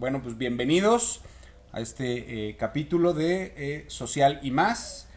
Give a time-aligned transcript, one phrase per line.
[0.00, 1.20] Bueno, pues bienvenidos
[1.72, 5.08] a este eh, capítulo de eh, Social y más.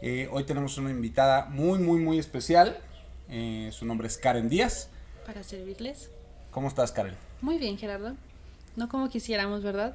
[0.00, 2.78] Eh, hoy tenemos una invitada muy, muy, muy especial.
[3.28, 4.88] su nombre es Karen Díaz.
[5.26, 6.08] Para servirles.
[6.50, 7.14] ¿Cómo estás, Karen?
[7.42, 8.16] Muy bien, Gerardo.
[8.74, 9.94] No como quisiéramos, ¿verdad?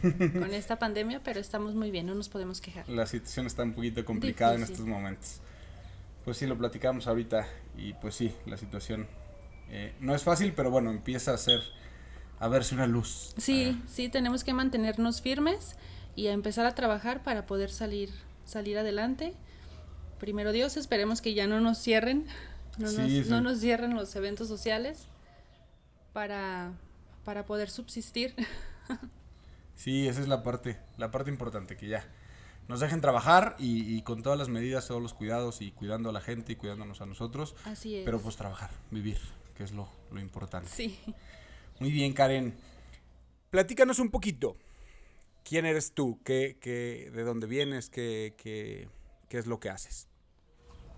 [0.32, 2.88] Con esta pandemia, pero estamos muy bien, no nos podemos quejar.
[2.88, 5.42] La situación está un poquito complicada en estos momentos.
[6.24, 7.46] Pues sí, lo platicamos ahorita
[7.76, 9.06] y pues sí, la situación
[10.00, 11.60] no es fácil, pero bueno, empieza a ser
[12.44, 13.32] a verse una luz.
[13.38, 15.76] Sí, sí, tenemos que mantenernos firmes
[16.14, 18.10] y a empezar a trabajar para poder salir,
[18.44, 19.34] salir adelante.
[20.20, 22.26] Primero Dios, esperemos que ya no nos cierren,
[22.76, 25.06] no, nos, no nos cierren los eventos sociales
[26.12, 26.72] para,
[27.24, 28.34] para poder subsistir.
[29.76, 32.06] Sí, esa es la parte, la parte importante, que ya
[32.68, 36.20] nos dejen trabajar y, con todas las medidas, todos los cuidados y cuidando a la
[36.20, 37.56] gente y cuidándonos a nosotros.
[37.64, 38.04] Así es.
[38.04, 39.18] Pero pues trabajar, vivir,
[39.56, 40.70] que es lo, lo importante.
[40.70, 40.96] Sí.
[41.80, 42.54] Muy bien, Karen.
[43.50, 44.56] Platícanos un poquito.
[45.44, 46.18] ¿Quién eres tú?
[46.24, 46.56] ¿Qué,
[47.14, 47.90] ¿De dónde vienes?
[47.90, 48.88] ¿Qué, qué,
[49.28, 50.08] qué es lo que haces?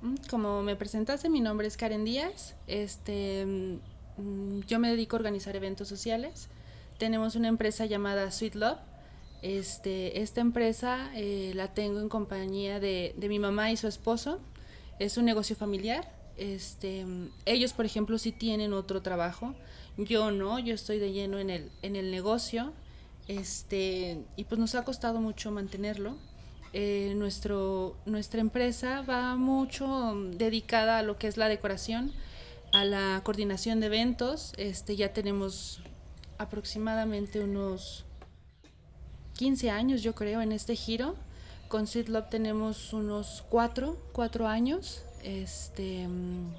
[0.03, 2.55] Mm, como me presentaste, mi nombre es Karen Díaz.
[2.67, 6.48] Este, mm, yo me dedico a organizar eventos sociales.
[6.98, 8.79] Tenemos una empresa llamada Sweet Love.
[9.42, 14.41] Este, esta empresa eh, la tengo en compañía de, de, mi mamá y su esposo.
[14.98, 16.11] Es un negocio familiar.
[16.36, 19.55] Este, mm, ellos, por ejemplo, sí tienen otro trabajo.
[19.98, 22.72] Yo no, yo estoy de lleno en el, en el negocio,
[23.28, 26.16] este, y pues nos ha costado mucho mantenerlo.
[26.72, 32.12] Eh, nuestro, nuestra empresa va mucho dedicada a lo que es la decoración,
[32.72, 34.52] a la coordinación de eventos.
[34.58, 35.80] Este, ya tenemos
[36.39, 38.05] aproximadamente unos
[39.36, 41.14] 15 años, yo creo, en este giro.
[41.69, 45.02] Con Love tenemos unos 4, 4 años.
[45.24, 46.52] Este, mm,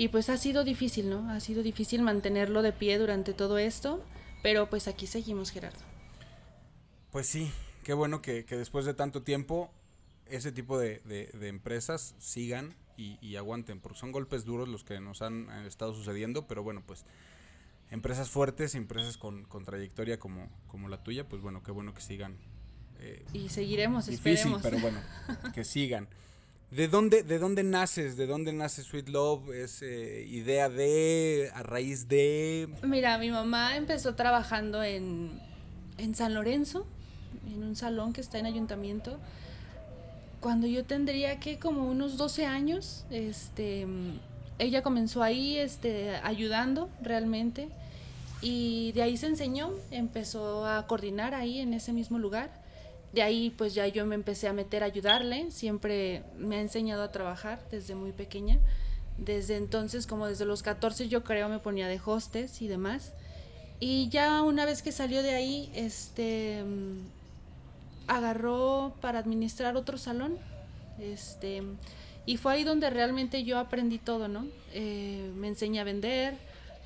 [0.00, 1.28] y pues ha sido difícil, ¿no?
[1.28, 4.02] Ha sido difícil mantenerlo de pie durante todo esto,
[4.42, 5.78] pero pues aquí seguimos, Gerardo.
[7.10, 7.52] Pues sí,
[7.84, 9.70] qué bueno que, después de tanto tiempo
[10.24, 11.02] ese tipo de,
[11.42, 16.62] empresas sigan y, aguanten, porque son golpes duros los que nos han estado sucediendo, pero
[16.62, 17.04] bueno, pues
[17.90, 22.38] empresas fuertes, empresas con, trayectoria como, como la tuya, pues bueno, qué bueno que sigan.
[23.00, 24.98] Eh, y seguiremos, difícil, pero bueno,
[25.54, 26.08] que sigan.
[26.70, 28.16] ¿De dónde, ¿De dónde naces?
[28.16, 29.50] ¿De dónde nace Sweet Love?
[29.50, 32.68] ¿Es eh, idea de, a raíz de...?
[32.84, 35.30] Mira, mi mamá empezó trabajando en,
[35.98, 36.86] en San Lorenzo,
[37.52, 39.18] en un salón que está en ayuntamiento.
[40.38, 43.88] Cuando yo tendría que como unos 12 años, este,
[44.60, 47.68] ella comenzó ahí este, ayudando realmente
[48.42, 52.59] y de ahí se enseñó, empezó a coordinar ahí en ese mismo lugar
[53.12, 57.02] de ahí pues ya yo me empecé a meter a ayudarle, siempre me ha enseñado
[57.02, 58.58] a trabajar desde muy pequeña.
[59.18, 63.12] Desde entonces, como desde los 14 yo creo me ponía de hostes y demás.
[63.78, 66.62] Y ya una vez que salió de ahí, este
[68.06, 70.38] agarró para administrar otro salón.
[70.98, 71.62] Este,
[72.26, 74.46] y fue ahí donde realmente yo aprendí todo, ¿no?
[74.72, 76.34] Eh, me enseñé a vender,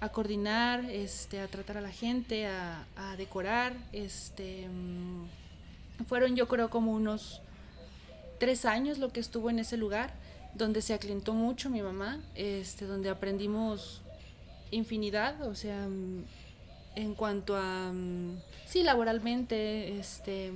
[0.01, 4.69] a coordinar, este, a tratar a la gente, a, a decorar, este
[6.07, 7.41] fueron yo creo como unos
[8.39, 10.15] tres años lo que estuvo en ese lugar,
[10.55, 14.03] donde se aclientó mucho mi mamá, este, donde aprendimos
[14.71, 15.87] infinidad, o sea,
[16.97, 17.93] en cuanto a,
[18.67, 20.53] sí, laboralmente, este,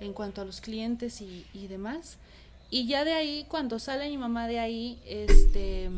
[0.00, 2.18] en cuanto a los clientes y, y demás.
[2.70, 5.90] Y ya de ahí, cuando sale mi mamá de ahí, este,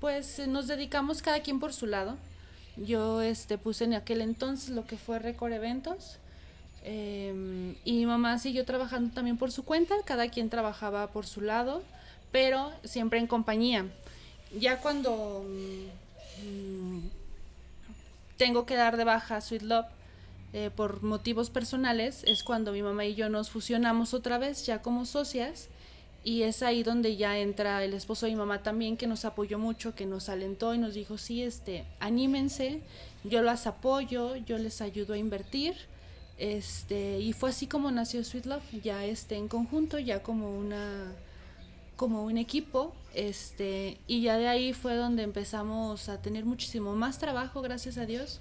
[0.00, 2.16] pues nos dedicamos cada quien por su lado.
[2.76, 6.18] Yo este, puse en aquel entonces lo que fue Record Eventos
[6.88, 11.40] Em, y mi mamá siguió trabajando también por su cuenta, cada quien trabajaba por su
[11.40, 11.82] lado,
[12.30, 13.86] pero siempre en compañía.
[14.56, 15.44] Ya cuando
[16.44, 16.98] mm,
[18.36, 19.86] tengo que dar de baja Sweet Love
[20.52, 24.80] eh, por motivos personales, es cuando mi mamá y yo nos fusionamos otra vez ya
[24.80, 25.68] como socias.
[26.22, 29.58] Y es ahí donde ya entra el esposo de mi mamá también, que nos apoyó
[29.58, 32.80] mucho, que nos alentó y nos dijo, sí, este, anímense,
[33.24, 35.74] yo las apoyo, yo les ayudo a invertir
[36.38, 41.14] este, y fue así como nació Sweet Love, ya este, en conjunto, ya como una
[41.96, 47.18] como un equipo, este, y ya de ahí fue donde empezamos a tener muchísimo más
[47.18, 48.40] trabajo, gracias a Dios.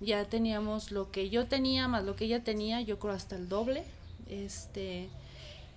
[0.00, 3.48] Ya teníamos lo que yo tenía más lo que ella tenía, yo creo hasta el
[3.48, 3.84] doble.
[4.28, 5.08] Este,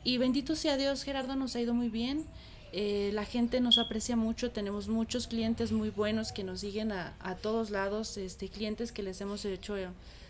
[0.03, 2.25] y bendito sea Dios, Gerardo nos ha ido muy bien.
[2.71, 7.13] Eh, la gente nos aprecia mucho, tenemos muchos clientes muy buenos que nos siguen a,
[7.19, 9.75] a todos lados, este, clientes que les hemos hecho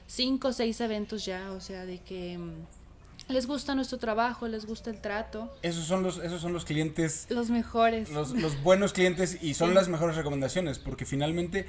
[0.10, 4.66] cinco o seis eventos ya, o sea, de que mm, les gusta nuestro trabajo, les
[4.66, 5.54] gusta el trato.
[5.62, 7.28] Esos son los, esos son los clientes.
[7.30, 8.10] Los mejores.
[8.10, 8.34] Los,
[8.64, 11.68] buenos clientes y son las mejores recomendaciones, porque finalmente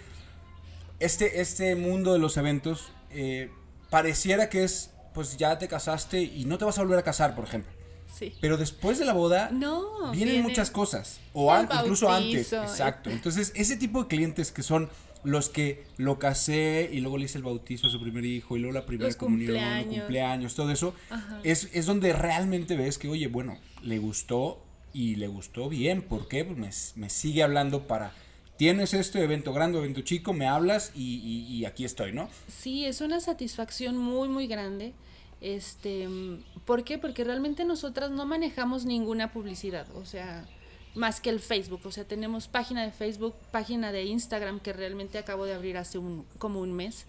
[0.98, 3.50] este, este mundo de los eventos eh,
[3.90, 7.34] pareciera que es, pues ya te casaste y no te vas a volver a casar,
[7.34, 7.70] por ejemplo.
[8.18, 8.34] Sí.
[8.40, 11.20] Pero después de la boda No, vienen viene muchas cosas.
[11.32, 12.52] O an- incluso antes.
[12.52, 13.08] Exacto.
[13.10, 14.90] Entonces, ese tipo de clientes que son
[15.24, 18.60] los que lo casé y luego le hice el bautizo a su primer hijo y
[18.60, 19.94] luego la primera Los comunión, los cumpleaños.
[19.98, 20.94] cumpleaños, todo eso,
[21.44, 24.62] es, es donde realmente ves que, oye, bueno, le gustó
[24.92, 26.02] y le gustó bien.
[26.02, 26.44] ¿Por qué?
[26.44, 26.58] Pues
[26.96, 28.12] me, me sigue hablando para,
[28.56, 32.28] tienes este evento grande, evento chico, me hablas y, y- y aquí estoy, ¿no?
[32.48, 34.92] Sí, es una satisfacción muy, muy grande.
[35.40, 36.06] Este,
[36.66, 36.98] ¿por qué?
[36.98, 40.46] Porque realmente nosotras no manejamos ninguna publicidad, o sea,
[40.94, 45.18] más que el Facebook, o sea, tenemos página de Facebook, página de Instagram que realmente
[45.18, 47.06] acabo de abrir hace un como un mes.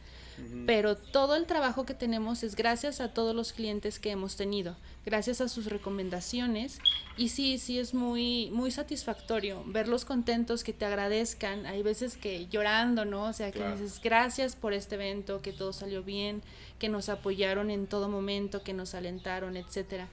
[0.66, 4.76] Pero todo el trabajo que tenemos es gracias a todos los clientes que hemos tenido,
[5.06, 6.80] gracias a sus recomendaciones
[7.16, 11.68] y sí, sí es muy muy satisfactorio verlos contentos, que te agradezcan.
[11.68, 13.26] Hay veces que llorando, ¿no?
[13.26, 13.76] O sea, que Claro.
[13.78, 16.42] dices, gracias por este evento, que todo salió bien,
[16.80, 20.08] que nos apoyaron en todo momento, que nos alentaron, etcétera.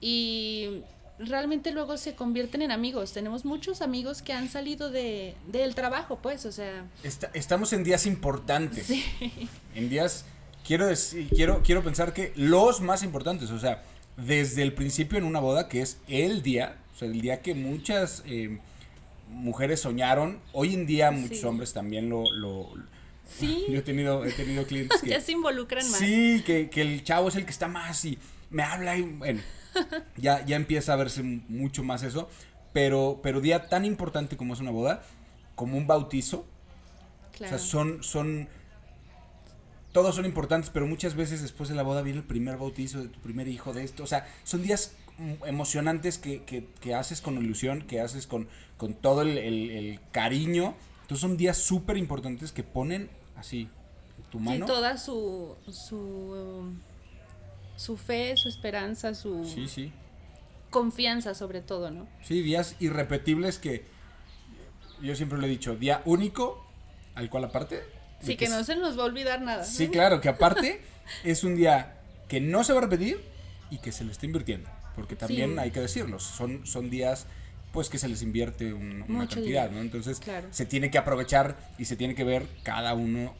[0.00, 0.82] Y
[1.20, 3.12] realmente luego se convierten en amigos.
[3.12, 7.84] Tenemos muchos amigos que han salido de del trabajo, pues, o sea, Esta- estamos en
[7.84, 8.86] días importantes.
[8.86, 9.04] sí.
[9.74, 10.24] En días,
[10.66, 13.82] quiero, decir, quiero, quiero pensar que los más importantes, o sea,
[14.16, 17.54] desde el principio en una boda, que es el día, o sea, el día que
[17.54, 18.58] muchas eh,
[19.28, 21.46] mujeres soñaron, hoy en día muchos Sí.
[21.46, 22.30] hombres también lo...
[22.32, 22.68] lo
[23.38, 23.64] Sí.
[23.70, 25.10] Yo he tenido, he tenido clientes que...
[25.10, 26.00] ya se involucran más.
[26.00, 28.18] Sí, que, que el chavo es el que está más y
[28.50, 29.40] me habla y bueno,
[30.16, 32.28] ya, ya empieza a verse mucho más eso.
[32.72, 35.02] Pero, pero día tan importante como es una boda,
[35.54, 36.46] como un bautizo,
[37.32, 37.56] Claro.
[37.56, 38.48] o sea, son, son,
[39.92, 43.08] todos son importantes, pero muchas veces después de la boda viene el primer bautizo de
[43.08, 44.04] tu primer hijo de esto.
[44.04, 44.94] O sea, son días
[45.46, 50.00] emocionantes que, que, que haces con ilusión, que haces con, con todo el, el- el
[50.12, 50.74] cariño.
[51.02, 53.68] Entonces son días súper importantes que ponen así
[54.30, 54.66] tu Sí, mano.
[54.66, 56.72] toda su, su,
[57.80, 59.90] su fe, su esperanza, su Sí, sí.
[60.68, 62.06] confianza sobre todo, ¿no?
[62.22, 63.86] Sí, días irrepetibles que
[65.00, 66.62] yo siempre lo he dicho, día único,
[67.14, 67.82] al cual aparte...
[68.20, 69.64] Sí, que no se nos va a olvidar nada.
[69.64, 70.82] Sí, claro, que aparte
[71.24, 71.96] es un día
[72.28, 73.18] que no se va a repetir
[73.70, 74.68] y que se le está invirtiendo.
[74.94, 75.58] Porque también Sí.
[75.58, 77.26] hay que decirlo, son, son días
[77.72, 79.80] pues que se les invierte un- una Mucho cantidad, dinero, ¿no?
[79.80, 80.48] Entonces claro.
[80.50, 83.32] se tiene que aprovechar y se tiene que ver cada uno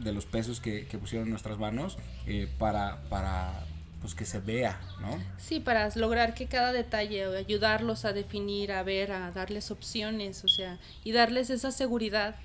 [0.00, 3.64] de los pesos que, que pusieron en nuestras manos eh, para, para
[4.00, 5.18] pues que se vea, ¿no?
[5.38, 10.48] Sí, para lograr que cada detalle, ayudarlos a definir, a ver, a darles opciones, o
[10.48, 12.36] sea, y darles esa seguridad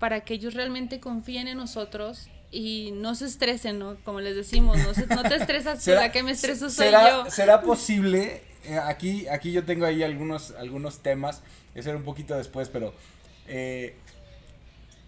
[0.00, 3.96] para que ellos realmente confíen en nosotros y no se estresen, ¿no?
[4.04, 7.30] Como les decimos, no, se- no te estresas la que me estreso soy será, yo.
[7.30, 8.42] ¿Será posible?
[8.64, 11.42] eh, aquí, aquí yo tengo ahí algunos, algunos temas,
[11.76, 12.92] ese era un poquito después, pero
[13.46, 13.94] eh,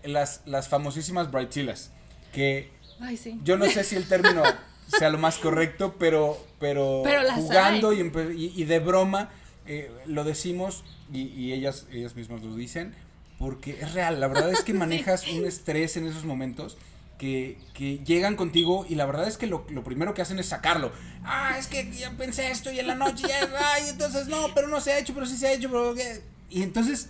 [0.05, 1.91] las, las famosísimas Brightzillas,
[2.33, 3.39] que Ay, sí.
[3.45, 4.43] yo no sé si el término
[4.99, 9.31] sea lo más correcto, pero, pero, Pero jugando y, y- de broma
[9.67, 10.83] eh, lo decimos
[11.13, 12.95] y, y ellas, ellas mismas lo dicen,
[13.39, 16.77] porque es real, la verdad es que manejas un estrés en esos momentos.
[17.19, 20.47] Que, que llegan contigo y la verdad es que lo, lo primero que hacen es
[20.47, 20.93] sacarlo.
[21.25, 23.41] Ah, es que ya pensé esto y en la noche ya,
[23.75, 26.21] ay, entonces no, pero no se ha hecho, pero sí se ha hecho, pero ¿qué?".
[26.49, 27.09] Y entonces,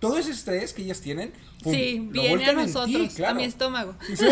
[0.00, 3.14] todo ese estrés que ellas tienen, pum, Sí, lo viene a en ti, nosotros, a
[3.14, 3.34] claro.
[3.34, 3.94] mi estómago.
[4.16, 4.24] Sí,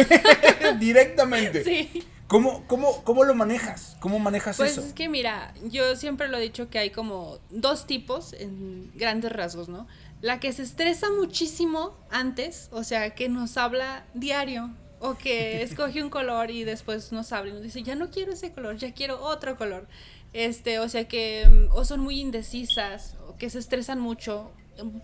[0.79, 1.65] directamente.
[1.65, 2.03] Sí.
[2.31, 3.97] ¿Cómo, cómo, ¿Cómo lo manejas?
[3.99, 4.83] ¿Cómo manejas Pues eso?
[4.83, 9.33] es que mira, yo siempre lo he dicho que hay como dos tipos en grandes
[9.33, 9.89] rasgos, ¿no?
[10.21, 14.71] La que se estresa muchísimo antes, o sea, que nos habla diario,
[15.01, 18.33] o que escoge un color y después nos habla y nos dice, ya no quiero
[18.33, 19.89] ese color, ya quiero otro color.
[20.33, 24.53] Este, o sea que, mm, o son muy indecisas, o que se estresan mucho.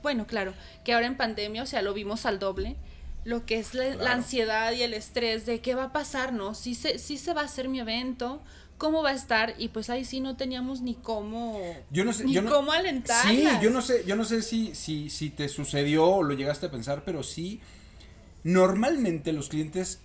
[0.01, 0.55] Bueno, claro,
[0.85, 2.77] que ahora en pandemia, o sea, lo vimos al doble
[3.27, 4.11] lo que es la, la Claro.
[4.13, 6.55] ansiedad y el estrés de qué va a pasar, ¿no?
[6.55, 8.43] Si se, si se va a hacer mi evento,
[8.79, 12.25] cómo va a estar, y pues ahí sí no teníamos ni cómo, Yo no sé,
[12.25, 13.33] ni yo no, cómo alentarlas.
[13.33, 16.67] Sí, yo no sé, yo no sé si, si, si te sucedió o lo llegaste
[16.67, 17.61] a pensar, pero sí,
[18.45, 20.01] normalmente los clientes,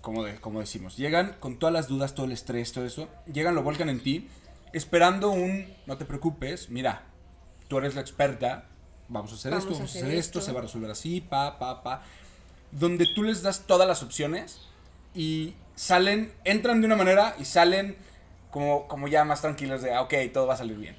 [0.00, 3.54] como, de, como decimos, llegan con todas las dudas, todo el estrés, todo eso, llegan,
[3.54, 4.28] lo vuelcan en ti,
[4.72, 7.02] esperando un, no te preocupes, mira,
[7.68, 8.66] tú eres la experta,
[9.08, 10.46] vamos a hacer Vamos esto, a vamos a hacer hacer esto, esto.
[10.46, 12.02] se va a resolver así, pa, pa, pa,
[12.74, 14.60] donde tú les das todas las opciones
[15.14, 17.96] y salen, entran de una manera y salen
[18.50, 20.96] como, como ya más tranquilos de, ah, ok, todo va a salir bien.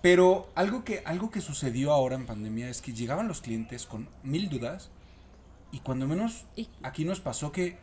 [0.00, 4.08] Pero algo que, algo que sucedió ahora en pandemia es que llegaban los clientes con
[4.24, 4.90] mil dudas
[5.70, 7.78] y cuando menos Y- aquí nos pasó que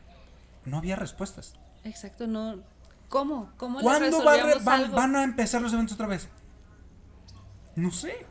[0.66, 1.54] no había respuestas.
[1.86, 2.58] Exacto, no.
[3.08, 3.52] ¿Cómo?
[3.58, 4.96] ¿Cómo ¿Cuándo va re- van, algo?
[4.98, 6.28] van a empezar los eventos otra vez?
[7.76, 8.26] No sé.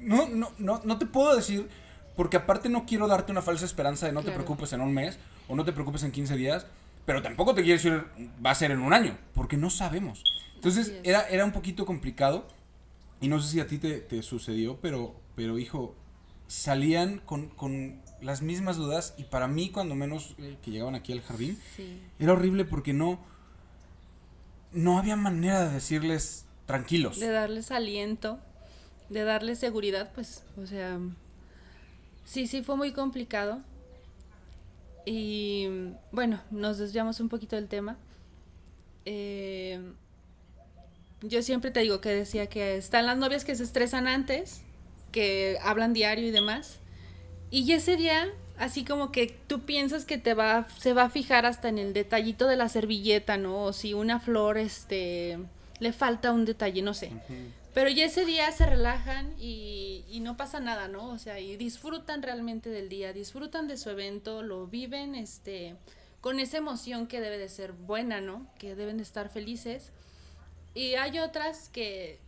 [0.00, 1.68] No, no, no, no te puedo decir
[2.16, 5.18] porque aparte no quiero darte una falsa esperanza de no te preocupes en un mes
[5.48, 6.66] o no te preocupes en 15 días,
[7.06, 8.04] pero tampoco te quiero decir
[8.44, 10.22] va a ser en un año, porque no sabemos.
[10.54, 12.46] Entonces era, era un poquito complicado
[13.20, 15.94] y no sé si a ti te, te sucedió, pero, pero hijo,
[16.46, 21.12] salían con, con las mismas dudas y para mí cuando menos eh, que llegaban aquí
[21.12, 22.00] al jardín, Sí.
[22.18, 23.18] era horrible porque no,
[24.72, 27.20] no había manera de decirles tranquilos.
[27.20, 28.38] De darles aliento,
[29.10, 30.98] de darles seguridad, pues, o sea,
[32.24, 33.60] sí, sí fue muy complicado.
[35.06, 35.68] Y
[36.12, 37.96] bueno, nos desviamos un poquito del tema.
[39.04, 39.80] Eh,
[41.20, 44.62] yo siempre te digo que decía que están las novias que se estresan antes,
[45.12, 46.78] que hablan diario y demás.
[47.50, 48.28] Y ese día,
[48.58, 51.92] así como que tú piensas que te va, se va a fijar hasta en el
[51.92, 53.64] detallito de la servilleta, ¿no?
[53.64, 55.38] O si una flor, este,
[55.80, 57.12] le falta un detalle, no sé.
[57.74, 61.10] Pero ya ese día se relajan y, y no pasa nada, ¿no?
[61.10, 65.74] O sea, y disfrutan realmente del día, disfrutan de su evento, lo viven, este,
[66.20, 68.46] con esa emoción que debe de ser buena, ¿no?
[68.58, 69.90] Que deben de estar felices.
[70.72, 72.20] Y hay otras que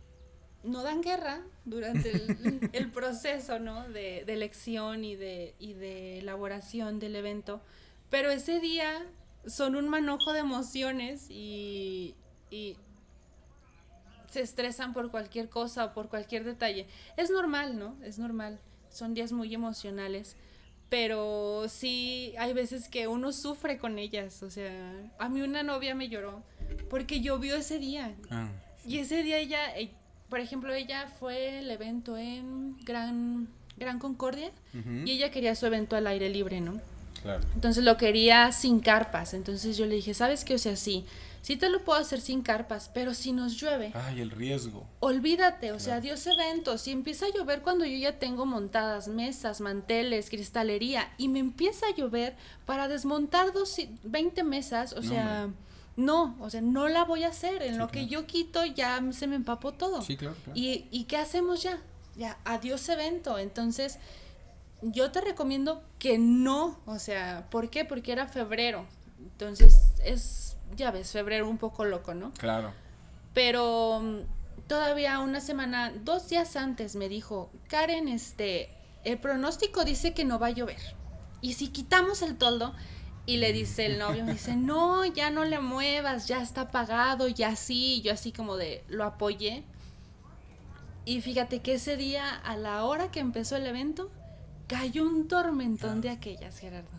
[0.63, 3.87] no dan guerra durante el, el proceso, ¿no?
[3.87, 7.61] De, de elección y de, y de elaboración del evento.
[8.09, 9.05] Pero ese día
[9.45, 12.15] son un manojo de emociones y,
[12.51, 12.77] y
[14.29, 16.87] se estresan por cualquier cosa o por cualquier detalle.
[17.17, 17.95] Es normal, ¿no?
[18.03, 18.59] Es normal.
[18.89, 20.35] Son días muy emocionales.
[20.89, 24.41] Pero sí, hay veces que uno sufre con ellas.
[24.43, 24.71] O sea,
[25.19, 26.43] a mí una novia me lloró
[26.89, 28.15] porque llovió ese día.
[28.29, 28.49] Ah,
[28.85, 29.91] Y ese día ella, eh,
[30.29, 34.51] por ejemplo, ella fue el evento en Gran, Gran Concordia
[35.05, 36.79] y ella quería su evento al aire libre, ¿no?
[37.21, 37.43] claro.
[37.55, 39.33] Entonces lo quería sin carpas.
[39.33, 40.55] Entonces yo le dije, ¿sabes qué?
[40.55, 41.05] O sea, sí,
[41.41, 44.85] sí te lo puedo hacer sin carpas, pero si nos llueve, Ay, el riesgo.
[44.99, 46.81] olvídate, o sea, adiós eventos.
[46.81, 51.87] Si empieza a llover cuando yo ya tengo montadas mesas, manteles, cristalería, y me empieza
[51.87, 55.49] a llover para desmontar dos, 20 mesas, o No, sea,
[55.95, 57.61] no, o sea, no la voy a hacer.
[57.63, 60.01] En Sí, lo que yo quito ya se me empapó todo.
[60.01, 60.59] Sí, claro, claro.
[60.59, 61.79] ¿Y, ¿Y qué hacemos ya?
[62.15, 63.39] Ya, adiós evento.
[63.39, 63.97] Entonces,
[64.83, 67.83] yo te recomiendo que no, o sea, ¿por qué?
[67.83, 68.85] Porque era febrero.
[69.19, 72.31] Entonces, es, ya ves, febrero un poco loco, ¿no?
[72.33, 72.73] Claro.
[73.33, 78.69] Pero mm, todavía una semana, dos días antes me dijo, Karen, este,
[79.03, 80.81] el pronóstico dice que no va a llover.
[81.41, 82.73] Y si quitamos el toldo,
[83.27, 87.27] y le dice el novio, me dice, no, ya no le muevas, ya está apagado,
[87.27, 89.65] ya sí, yo así como de, lo apoyé.
[91.03, 94.09] Y fíjate que ese día, a la hora que empezó el evento,
[94.67, 96.89] cayó un tormentón de aquellas, Gerardo.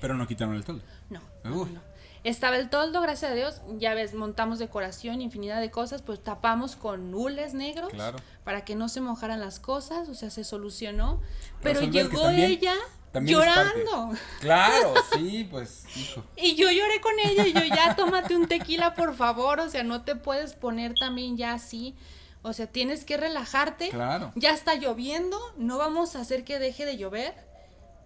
[0.00, 0.82] Pero no quitaron el toldo.
[1.08, 1.89] No, no.
[2.22, 3.62] Estaba el toldo, gracias a Dios.
[3.78, 8.18] Ya ves, montamos decoración, infinidad de cosas, pues tapamos con hules negros Claro.
[8.44, 11.20] para que no se mojaran las cosas, o sea, se solucionó.
[11.62, 12.74] Pero Resolver, llegó también- ella
[13.12, 14.10] también llorando.
[14.40, 16.22] Claro, sí, pues, hijo.
[16.36, 19.82] Y yo lloré con ella y yo ya tómate un tequila, por favor, o sea,
[19.82, 21.96] no te puedes poner también ya así.
[22.42, 23.88] O sea, tienes que relajarte.
[23.88, 24.32] Claro.
[24.34, 27.34] Ya está lloviendo, no vamos a hacer que deje de llover.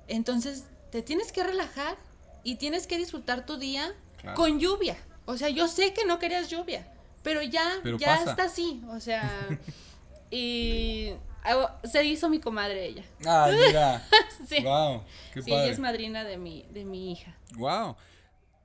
[0.09, 1.97] Entonces, te tienes que relajar
[2.43, 4.37] y tienes que disfrutar tu día Claro.
[4.37, 4.97] con lluvia.
[5.27, 6.87] O sea, yo sé que no querías lluvia,
[7.23, 8.31] pero ya, Pero ya pasa.
[8.31, 8.83] está así.
[8.91, 9.49] O sea,
[10.31, 11.11] y
[11.45, 13.05] ah, se hizo mi comadre ella.
[13.27, 14.07] Ay, mira.
[14.49, 14.63] Sí.
[14.63, 15.03] Wow,
[15.33, 17.35] qué Sí, ella es madrina de mi, de mi hija.
[17.57, 17.97] Wow.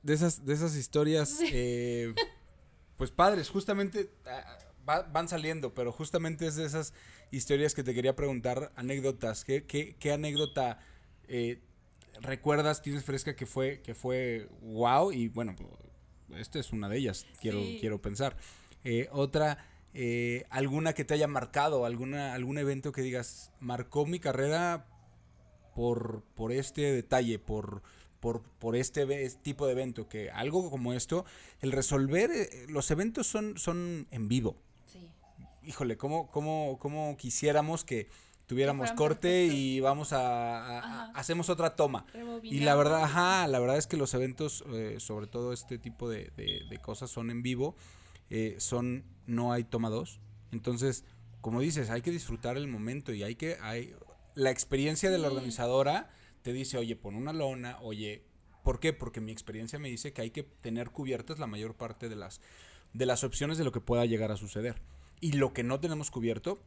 [0.04, 2.14] De esas, de esas historias, eh,
[2.98, 6.94] pues padres, justamente ah, va- van saliendo, pero justamente es de esas
[7.32, 9.46] historias que te quería preguntar, anécdotas.
[9.46, 10.80] ¿Qué, qué, qué anécdota
[11.30, 11.62] eh,
[12.22, 15.12] recuerdas, tienes fresca que fue, que fue wow?
[15.12, 15.56] Y bueno,
[16.38, 17.78] esta es una de ellas, quiero, Sí.
[17.80, 18.38] quiero pensar.
[18.84, 24.20] Eh, otra, eh, alguna que te haya marcado, alguna, algún evento que digas, marcó mi
[24.20, 24.86] carrera
[25.76, 27.82] por, por este detalle, por,
[28.20, 31.26] por, por este ve- tipo de evento, que algo como esto,
[31.62, 34.56] el resolver, eh, los eventos son, son en vivo.
[34.86, 35.08] Sí.
[35.64, 38.08] Híjole, ¿cómo, cómo, cómo quisiéramos que
[38.50, 42.06] tuviéramos corte y vamos a, a- hacemos otra toma?
[42.44, 46.10] Y la verdad, ajá, la verdad es que los eventos, eh, sobre todo este tipo
[46.10, 47.76] de, de- de cosas son en vivo,
[48.32, 50.20] eh, son, no hay toma dos.
[50.52, 51.06] Entonces,
[51.42, 53.94] como dices, hay que disfrutar el momento y hay que, hay,
[54.34, 56.10] la experiencia de la organizadora
[56.42, 58.24] te dice, oye, pon una lona, oye,
[58.64, 58.94] ¿por qué?
[58.94, 62.42] Porque mi experiencia me dice que hay que tener cubiertas la mayor parte de las,
[62.94, 64.82] de las opciones de lo que pueda llegar a suceder.
[65.22, 66.60] Y lo que no tenemos cubierto,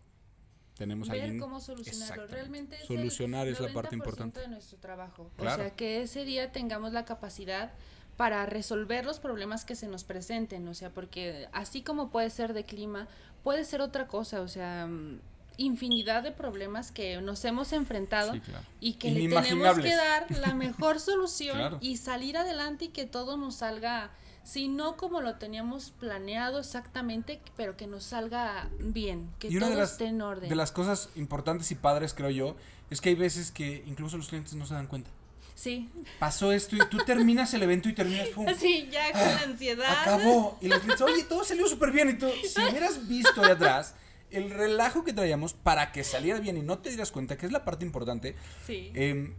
[0.77, 2.27] tenemos ver alguien cómo solucionarlo.
[2.27, 4.41] Realmente es Solucionar el es la parte 90% importante.
[4.41, 5.31] de nuestro trabajo.
[5.37, 5.63] Claro.
[5.63, 7.73] O sea, que ese día tengamos la capacidad
[8.17, 12.53] para resolver los problemas que se nos presenten, o sea, porque así como puede ser
[12.53, 13.09] de clima,
[13.43, 15.19] puede ser otra cosa, o sea, mm,
[15.59, 18.65] infinidad de problemas que nos hemos enfrentado Sí, claro.
[18.81, 21.79] y que le tenemos que dar la mejor solución Claro.
[21.81, 24.11] y salir adelante y que todo nos salga,
[24.45, 29.71] si no como lo teníamos planeado exactamente, pero que nos salga bien, que Y todo
[29.71, 30.49] de las, esté en orden.
[30.49, 32.57] de las cosas importantes y padres, creo yo,
[32.91, 35.11] es que hay veces que incluso los clientes no se dan cuenta.
[35.55, 39.43] Sí, Pasó esto y tú terminas el evento y terminas, pum, así ya con la
[39.43, 39.85] ansiedad.
[39.89, 40.59] Ah, acabó.
[40.61, 42.09] Y los clientes, oye, todo salió súper bien.
[42.11, 43.95] Y tú, si hubieras visto ahí atrás
[44.31, 47.53] el relajo que traíamos para que saliera bien y no te dieras cuenta, que es
[47.53, 48.35] la parte importante,
[48.67, 48.91] Sí.
[48.95, 49.35] em,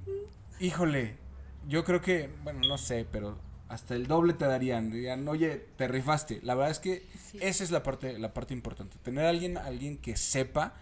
[0.59, 1.17] híjole,
[1.67, 3.37] yo creo que, bueno, no sé, pero
[3.73, 4.91] hasta el doble te darían.
[4.91, 6.39] Dirían, oye, te rifaste.
[6.43, 7.39] La verdad es que Sí.
[7.41, 8.97] esa es la parte, la parte importante.
[9.03, 10.73] Tener a alguien, alguien que sepa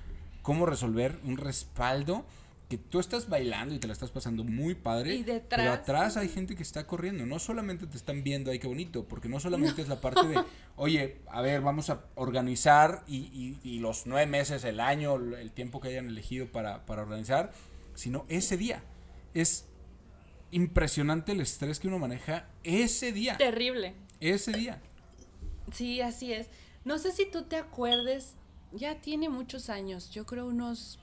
[0.41, 2.25] cómo resolver un respaldo
[2.69, 5.13] que tú estás bailando y te la estás pasando muy padre.
[5.15, 7.25] Y detrás- Pero atrás hay gente que está corriendo.
[7.25, 9.03] No solamente te están viendo, ay, qué bonito.
[9.05, 10.36] Porque no solamente es la parte de,
[10.77, 15.51] oye, a ver, vamos a organizar y, y- y los nueve meses, el año, el
[15.51, 17.51] tiempo que hayan elegido para, para organizar,
[17.93, 18.83] sino ese día.
[19.33, 19.65] Es
[20.51, 23.38] impresionante el estrés que uno maneja ese día.
[23.38, 23.96] Terrible.
[24.20, 24.79] Ese día.
[25.72, 26.48] Sí, así es.
[26.84, 28.36] No sé si tú te acuerdes,
[28.72, 31.00] ya tiene muchos años, yo creo unos...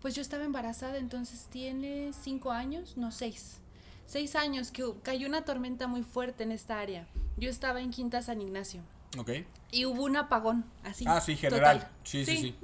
[0.00, 3.58] Pues yo estaba embarazada, entonces tiene cinco años, no seis.
[4.04, 7.08] Seis años que cayó una tormenta muy fuerte en esta área.
[7.36, 8.82] Yo estaba en Quinta San Ignacio
[9.18, 9.30] ¿Ok?
[9.72, 11.04] y hubo un apagón, así.
[11.08, 11.80] Ah, sí, general.
[11.80, 11.92] total.
[12.04, 12.54] Sí, sí, sí.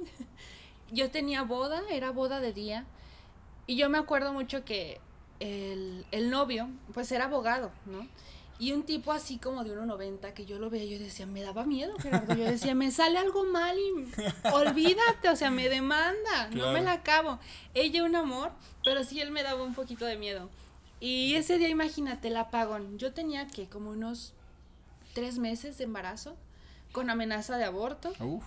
[0.91, 2.85] Yo tenía boda, era boda de día,
[3.65, 4.99] y yo me acuerdo mucho que
[5.43, 8.07] el, el novio, pues era abogado, ¿no?
[8.59, 11.65] Y un tipo así como de 1,90 que yo lo veía, yo decía, me daba
[11.65, 12.35] miedo, Gerardo.
[12.35, 13.91] Yo decía, me sale algo mal y
[14.53, 17.39] olvídate, o sea, me demanda, no me la acabo.
[17.73, 18.51] Ella un amor,
[18.85, 20.49] pero sí él me daba un poquito de miedo.
[20.99, 22.97] Y ese día, imagínate, el apagón.
[22.97, 24.33] Yo tenía que como unos
[25.13, 26.37] tres meses de embarazo
[26.93, 28.13] con amenaza de aborto.
[28.19, 28.43] Uf,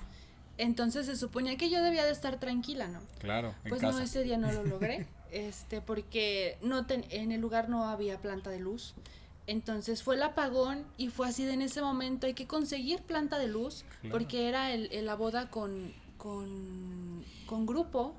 [0.56, 3.00] Entonces se suponía que yo debía de estar tranquila, ¿no?
[3.18, 3.98] claro, en Pues casa.
[3.98, 8.20] no, ese día no lo logré, este, porque no ten- en el lugar no había
[8.20, 8.94] planta de luz.
[9.46, 13.38] Entonces fue el apagón y fue así de en ese momento hay que conseguir planta
[13.38, 14.12] de luz Claro.
[14.12, 18.14] porque era el, el- la boda con, con, con grupo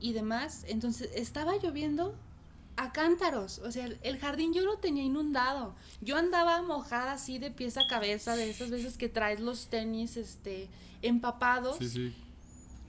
[0.00, 0.64] y demás.
[0.68, 2.14] Entonces estaba lloviendo
[2.76, 5.74] a cántaros, o sea, el, jardín yo lo tenía inundado.
[6.00, 10.16] Yo andaba mojada así de pies a cabeza de esas veces que traes los tenis
[10.16, 10.68] este
[11.02, 11.78] empapados.
[11.78, 12.14] Sí, sí.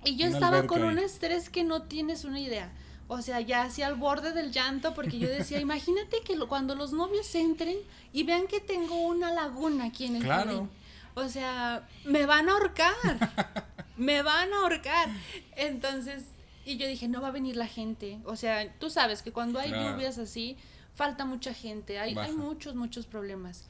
[0.06, 0.90] Y yo Una estaba con ahí.
[0.90, 2.72] un estrés que no tienes una idea.
[3.12, 6.76] O sea, ya hacia al borde del llanto, porque yo decía, imagínate que lo- cuando
[6.76, 7.78] los novios entren
[8.14, 10.44] y vean que tengo una laguna aquí en el Claro.
[10.52, 10.70] jardín.
[11.16, 12.94] O sea, me van a ahorcar.
[13.98, 15.10] me van a ahorcar.
[15.58, 16.24] Entonces,
[16.66, 18.20] y yo dije, no va a venir la gente.
[18.26, 19.92] O sea, tú sabes que cuando hay Claro.
[19.94, 20.56] lluvias así,
[20.94, 22.00] falta mucha gente.
[22.00, 23.64] Hay, hay muchos, muchos problemas.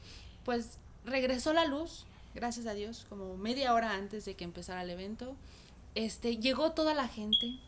[0.44, 4.90] Pues regresó la luz, gracias a Dios, como media hora antes de que empezara el
[4.90, 5.34] evento.
[5.94, 7.58] Este, llegó toda la gente.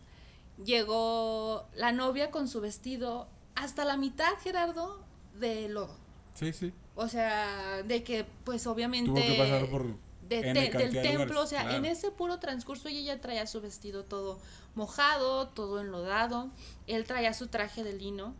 [0.64, 5.00] Llegó la novia con su vestido hasta la mitad, Gerardo,
[5.38, 5.94] de lodo.
[6.34, 6.72] Sí, sí.
[6.94, 9.86] O sea, de que pues obviamente Tuvo que pasar por
[10.28, 11.76] de- del de templo, lugares, o sea, claro.
[11.78, 14.38] en ese puro transcurso ella ya traía su vestido todo
[14.74, 16.50] mojado, todo enlodado,
[16.86, 18.34] él traía su traje de lino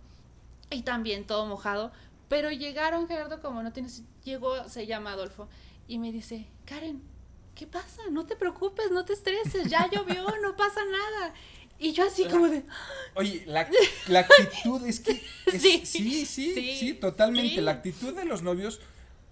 [0.70, 1.92] y también todo mojado,
[2.28, 5.48] pero llegaron Gerardo como no tienes, llegó, se llama Adolfo
[5.87, 7.02] y me dice, Karen,
[7.54, 8.00] ¿qué pasa?
[8.11, 11.35] No te preocupes, no te estreses, ya llovió, no pasa nada.
[11.83, 12.62] Y yo así como de,
[13.16, 13.68] Oye, la,
[14.07, 15.11] la actitud es que.
[15.53, 17.57] es- Sí, sí, sí, sí, sí, totalmente.
[17.57, 17.61] sí.
[17.61, 18.81] La actitud de los novios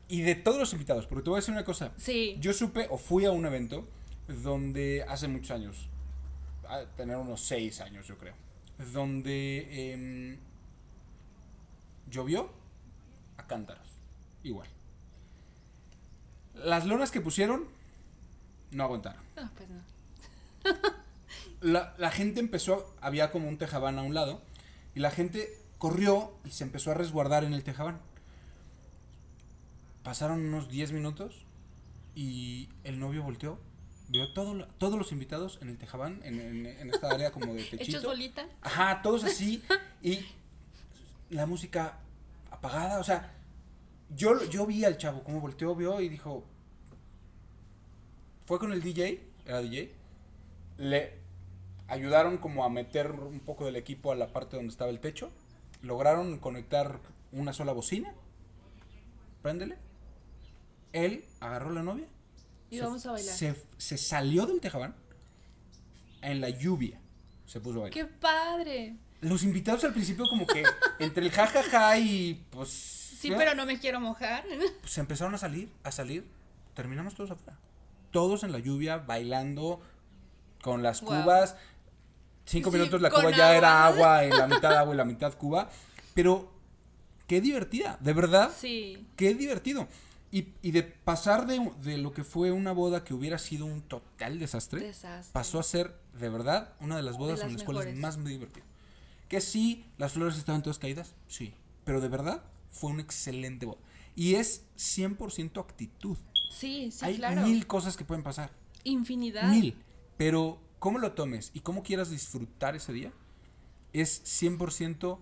[0.09, 1.07] y de todos los invitados.
[1.07, 1.93] Porque te voy a decir una cosa.
[1.97, 3.87] sí, Yo supe o fui a un evento
[4.27, 5.89] donde hace muchos años,
[6.69, 8.35] a tener unos seis años yo creo,
[8.93, 10.39] donde em,
[12.11, 12.51] llovió
[13.37, 13.87] a cántaros,
[14.43, 14.69] igual.
[16.55, 17.69] Las lonas que pusieron
[18.73, 19.23] no aguantaron.
[19.37, 19.81] no, pues no.
[21.61, 24.43] La, la gente empezó, había como un tejabán a un lado,
[24.95, 28.01] y la gente corrió y se empezó a resguardar en el tejabán.
[30.03, 31.45] Pasaron unos 10 minutos
[32.15, 33.59] y el novio volteó,
[34.09, 37.61] vio todo, todos los invitados en el tejabán, en, en- en esta área como de
[37.63, 38.09] Hechos techito.
[38.09, 38.47] bolita.
[38.63, 39.63] Ajá, todos así,
[40.03, 40.21] y
[41.29, 41.99] la música
[42.51, 43.35] apagada, o sea,
[44.17, 46.45] yo, yo vi al chavo como volteó, vio y dijo,
[48.47, 49.93] fue con el DJ, era DJ,
[50.79, 51.20] le
[51.91, 55.31] ayudaron como a meter un poco del equipo a la parte donde estaba el techo,
[55.83, 57.01] lograron conectar
[57.33, 58.15] una sola bocina,
[59.43, 59.77] préndele,
[60.93, 62.07] él agarró a la novia,
[62.71, 63.35] Y se- vamos a bailar.
[63.35, 64.95] Se, se salió del tejabán
[66.23, 67.01] en la lluvia,
[67.47, 67.95] se puso a bailar.
[67.95, 68.97] ¡Qué padre!
[69.21, 70.65] Los invitados al principio como que
[70.99, 72.69] entre el jajaja y pues...
[72.71, 74.45] Sí, pero no me quiero mojar.
[74.81, 76.27] Pues empezaron a salir, a salir,
[76.75, 77.59] terminamos todos afuera.
[78.13, 79.81] Todos en la lluvia, bailando,
[80.63, 81.57] con las cubas.
[82.51, 84.25] Cinco Sí, minutos la cuba ya era agua.
[84.25, 85.71] y la mitad agua y la mitad cuba.
[86.15, 86.53] Pero
[87.29, 88.51] qué divertida, de verdad.
[88.57, 89.87] Sí, Qué divertido.
[90.33, 93.83] Y, y de pasar de, de lo que fue una boda que hubiera sido un
[93.83, 95.33] total desastre, desastre.
[95.33, 98.31] pasó a ser, de verdad, una de las bodas las en las cuales más me
[98.31, 98.61] divertí.
[99.29, 101.55] Que sí, las flores estaban todas caídas, sí.
[101.85, 103.79] Pero de verdad, fue una excelente boda.
[104.17, 106.17] Y es 100% actitud.
[106.51, 107.43] Sí, sí, Hay claro.
[107.43, 108.51] mil cosas que pueden pasar.
[108.85, 109.49] Infinidad.
[109.51, 109.77] Mil.
[110.17, 113.13] Pero cómo lo tomes y cómo quieras disfrutar ese día
[113.93, 115.19] es 100%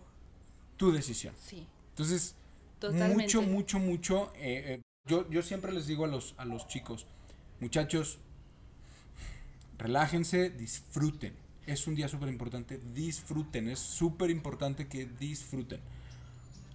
[0.78, 1.34] tu decisión.
[1.38, 2.34] Sí, Entonces,
[2.78, 3.22] totalmente.
[3.24, 4.32] mucho, mucho, mucho.
[4.36, 7.06] eh, eh, yo, yo siempre les digo a los, a los chicos,
[7.60, 8.18] muchachos,
[9.78, 11.34] relájense, disfruten.
[11.66, 13.68] Es un día súper importante, disfruten.
[13.68, 15.80] Es súper importante que disfruten.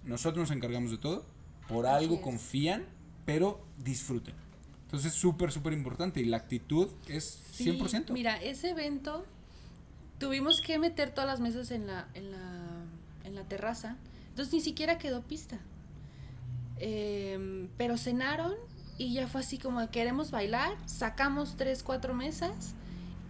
[0.04, 1.24] Nosotros nos encargamos de todo,
[1.68, 2.20] por Así algo es.
[2.20, 2.86] confían,
[3.24, 4.34] pero disfruten.
[4.94, 6.20] Entonces, súper, súper importante.
[6.20, 8.12] Y la actitud es Sí, 100%.
[8.12, 9.26] Mira, ese evento
[10.20, 12.84] tuvimos que meter todas las mesas en la, en la,
[13.24, 13.96] en la terraza.
[14.28, 15.58] Entonces ni siquiera quedó pista.
[16.78, 18.54] Em, pero cenaron
[18.96, 22.74] y ya fue así como queremos bailar, sacamos tres, cuatro mesas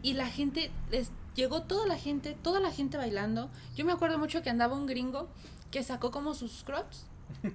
[0.02, 3.50] y la gente, les, llegó toda la gente, toda la gente bailando.
[3.74, 5.30] Yo me acuerdo mucho que andaba un gringo
[5.70, 7.06] que sacó como sus crops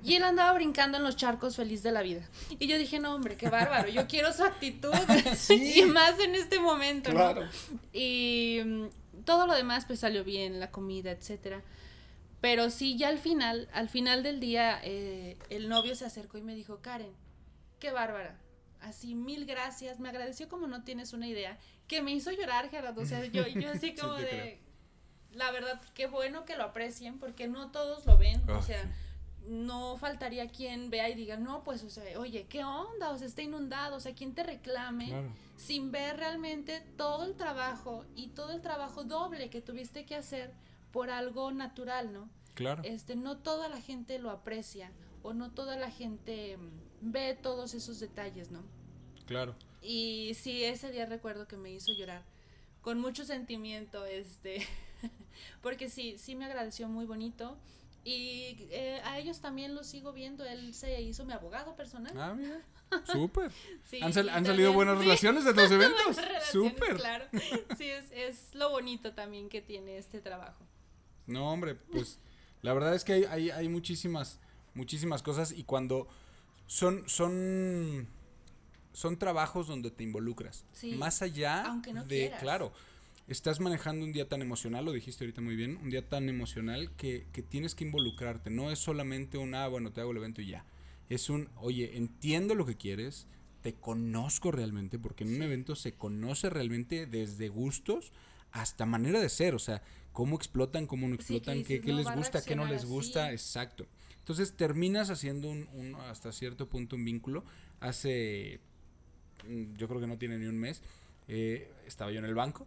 [0.04, 2.28] y él andaba brincando en los charcos feliz de la vida.
[2.60, 4.94] Y yo dije, no hombre, qué bárbaro, yo quiero su actitud
[5.36, 5.82] Sí.
[5.82, 7.16] y más en este momento, ¿no?
[7.16, 7.48] Claro.
[7.94, 11.64] Y mm, todo lo demás pues salió bien, la comida, etcétera.
[12.42, 16.42] Pero sí, ya al final, al final del día, eh, el novio se acercó y
[16.42, 17.14] me dijo, Karen,
[17.80, 18.40] qué bárbara.
[18.80, 20.00] Así, mil gracias.
[20.00, 21.58] Me agradeció como no tienes una idea.
[21.88, 23.02] Que me hizo llorar, Gerardo.
[23.02, 24.30] O sea, yo, yo así Sí, como te de...
[24.30, 24.58] creo.
[25.32, 28.42] La verdad, qué bueno que lo aprecien, porque no todos lo ven.
[28.48, 28.90] Ah, o sea, sí.
[29.50, 33.10] No faltaría quien vea y diga, no, pues, o sea, oye, ¿qué onda?
[33.10, 33.96] O sea, está inundado.
[33.96, 35.32] O sea, quien te reclame Claro.
[35.58, 40.54] sin ver realmente todo el trabajo y todo el trabajo doble que tuviste que hacer
[40.92, 42.30] por algo natural, ¿no?
[42.54, 42.84] Claro.
[42.86, 44.92] Este, no toda la gente lo aprecia
[45.24, 46.70] o no toda la gente mm,
[47.12, 48.62] ve todos esos detalles, ¿no?
[49.26, 49.56] Claro.
[49.82, 52.24] Y sí, ese día recuerdo que me hizo llorar
[52.82, 54.66] con mucho sentimiento, este,
[55.62, 57.58] porque sí, sí me agradeció muy bonito
[58.06, 62.14] y eh, a ellos también los sigo viendo, él se hizo mi abogado personal.
[62.18, 62.62] Ah, mira.
[63.12, 63.52] Súper.
[63.84, 65.04] Sí, ¿Han, sal- y han salido buenas sí.
[65.04, 66.18] relaciones de los eventos?
[66.52, 66.96] Súper.
[66.98, 67.26] Claro.
[67.78, 70.66] Sí, es, es lo bonito también que tiene este trabajo.
[71.28, 72.20] No, hombre, pues
[72.62, 74.40] la verdad es que hay, hay, hay muchísimas,
[74.74, 76.08] muchísimas cosas y cuando
[76.66, 78.08] son, son,
[78.94, 80.66] son trabajos donde te involucras.
[80.74, 82.42] Sí, Más allá no de, quieras.
[82.42, 82.74] claro,
[83.30, 86.92] estás manejando un día tan emocional, lo dijiste ahorita muy bien, un día tan emocional
[86.98, 88.50] que, que tienes que involucrarte.
[88.50, 90.65] No es solamente un, ah, bueno, te hago el evento y ya.
[91.10, 93.28] Es un, oye, entiendo lo que quieres,
[93.62, 98.12] te conozco realmente, porque en un evento se conoce realmente desde gustos
[98.52, 101.98] hasta manera de ser, o sea, cómo explotan, cómo no explotan, qué, dices, qué no,
[102.00, 103.34] les gusta, qué no les gusta, así.
[103.36, 103.86] exacto.
[104.18, 107.44] Entonces terminas haciendo un, un- hasta cierto punto un vínculo.
[107.80, 108.60] Hace,
[109.48, 110.82] mm, yo creo que no tiene ni un mes,
[111.28, 112.65] eh, estaba yo en el banco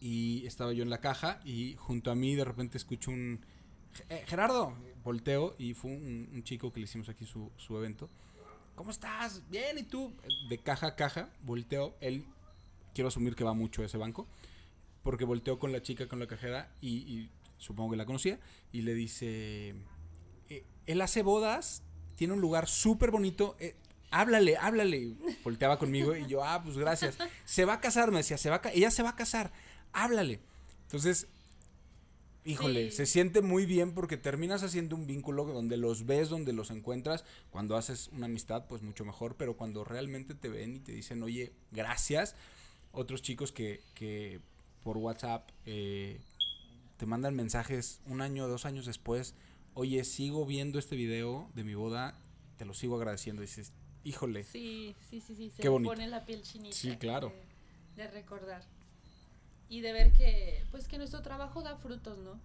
[0.00, 3.40] y estaba yo en la caja y junto a mí de repente escucho un
[4.08, 8.08] "Eh, Gerardo, volteo y fue un, chico que le hicimos aquí su, su evento.
[8.74, 9.42] ¿Cómo estás?
[9.50, 10.12] Bien, ¿y tú?
[10.48, 12.24] De caja a caja, volteo, él,
[12.94, 14.26] quiero asumir que va mucho a ese banco,
[15.02, 18.40] porque volteo con la chica, con la cajera y, supongo que la conocía
[18.72, 19.74] y le dice,
[20.48, 21.82] "Eh, él hace bodas,
[22.16, 23.76] tiene un lugar súper bonito, eh,
[24.10, 25.14] háblale, háblale.
[25.44, 27.16] Volteaba conmigo y yo, ah, pues gracias.
[27.44, 29.52] Se va a casar, me decía, se va a ella se va a casar,
[29.92, 30.40] háblale.
[30.82, 31.26] Entonces,
[32.44, 32.96] híjole, Sí.
[32.96, 37.24] se siente muy bien porque terminas haciendo un vínculo donde los ves, donde los encuentras.
[37.50, 41.22] Cuando haces una amistad, pues mucho mejor, pero cuando realmente te ven y te dicen,
[41.22, 42.34] oye, gracias.
[42.92, 44.40] Otros chicos que, que
[44.82, 46.18] por WhatsApp eh,
[46.96, 49.34] te mandan mensajes un año, dos años después,
[49.74, 52.18] oye, sigo viendo este video de mi boda,
[52.56, 53.42] te lo sigo agradeciendo.
[53.42, 53.72] dices,
[54.02, 55.92] híjole, Sí, sí, sí, sí, se Qué me bonito.
[55.92, 56.74] pone la piel chinita.
[56.74, 57.32] Sí, claro.
[57.96, 58.64] De, de recordar.
[59.70, 62.38] Y de ver que, pues que nuestro trabajo da frutos, ¿no?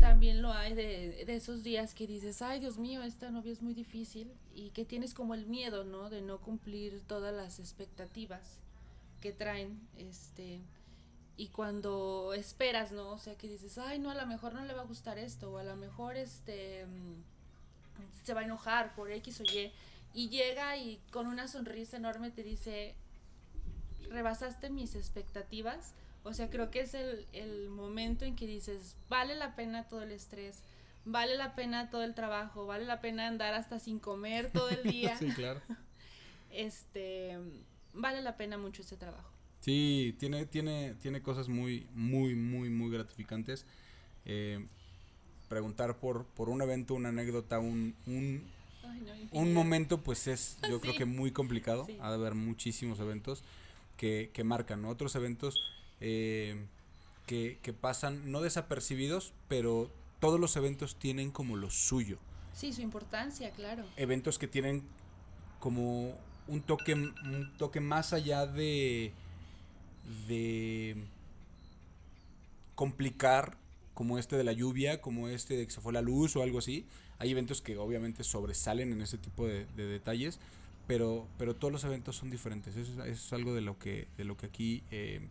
[0.00, 3.62] También lo hay de, de esos días que dices, ay Dios mío, esta novia es
[3.62, 6.10] muy difícil y que tienes como el miedo, ¿no?
[6.10, 8.58] De no cumplir todas las expectativas
[9.20, 10.60] que traen, este,
[11.36, 13.10] y cuando esperas, ¿no?
[13.10, 15.52] O sea, que dices, ay, no, a lo mejor no le va a gustar esto,
[15.52, 16.84] o a lo mejor, este,
[18.22, 19.72] se va a enojar por X o Y,
[20.12, 22.94] y llega y con una sonrisa enorme te dice,
[24.10, 25.92] rebasaste mis expectativas.
[26.24, 30.02] O sea, creo que es el, el momento en que dices, vale la pena todo
[30.02, 30.62] el estrés,
[31.04, 34.82] vale la pena todo el trabajo, vale la pena andar hasta sin comer todo el
[34.90, 35.16] día.
[35.18, 35.60] sí, claro.
[36.56, 37.36] Este,
[37.92, 39.28] vale la pena mucho este trabajo.
[39.60, 43.66] Sí, tiene, tiene, tiene cosas muy, muy, muy, muy gratificantes.
[44.24, 44.64] Eh,
[45.48, 48.44] preguntar por, por un evento, una anécdota, un, un,
[49.32, 51.88] un momento, pues es yo creo que muy complicado.
[52.00, 53.42] Ha de haber muchísimos eventos
[53.96, 55.73] que, que marcan, Otros eventos
[56.06, 56.66] eh,
[57.24, 59.90] que, que pasan no desapercibidos, pero
[60.20, 62.18] todos los eventos tienen como lo suyo.
[62.52, 63.86] Sí, su importancia, claro.
[63.96, 64.82] Eventos que tienen
[65.60, 66.14] como
[66.46, 69.12] un toque, un toque más allá de,
[70.28, 70.96] de
[72.74, 73.56] complicar
[73.94, 76.58] como este de la lluvia, como este de que se fue la luz o algo
[76.58, 76.84] así.
[77.18, 80.38] Hay eventos que obviamente sobresalen en ese tipo de, detalles,
[80.86, 82.76] pero, pero todos los eventos son diferentes.
[82.76, 85.26] Eso, es algo de lo que, de lo que aquí eh,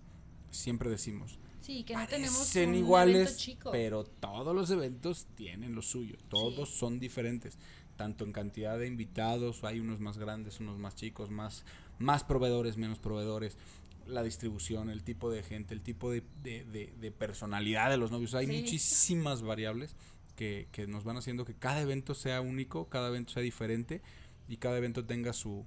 [0.54, 1.40] siempre decimos.
[1.64, 3.72] Sí, que no tenemos un iguales, chico.
[3.72, 7.58] pero todos los eventos tienen lo suyo, todos son diferentes,
[7.96, 11.64] tanto en cantidad de invitados, hay unos más grandes, unos más chicos, más,
[12.00, 13.58] más proveedores, menos proveedores,
[14.06, 16.22] la distribución, el tipo de gente, el tipo de,
[17.18, 19.96] personalidad de los novios, hay muchísimas variables
[20.36, 24.02] que, nos van haciendo que cada evento sea único, cada evento sea diferente
[24.50, 25.66] y cada evento tenga su,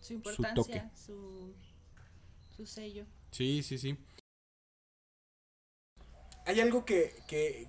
[0.00, 1.54] su importancia, su,
[2.54, 3.06] su sello.
[3.30, 3.96] Sí, sí, sí
[6.48, 7.68] hay algo que, que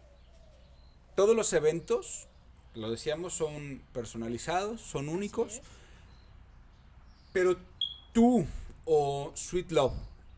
[1.13, 2.29] todos los eventos,
[2.75, 5.61] lo decíamos, son personalizados, son únicos,
[7.33, 7.57] pero
[8.13, 8.47] tú
[8.85, 9.91] o Sweet Love,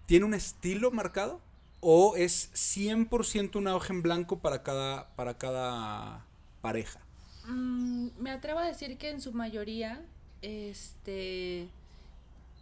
[0.08, 1.40] ¿tiene un estilo marcado?
[1.82, 6.26] ¿O es 100% una hoja en blanco para cada, para cada
[6.62, 7.00] pareja?
[7.46, 10.04] Mm, me atrevo a decir que en su mayoría
[10.42, 11.70] este,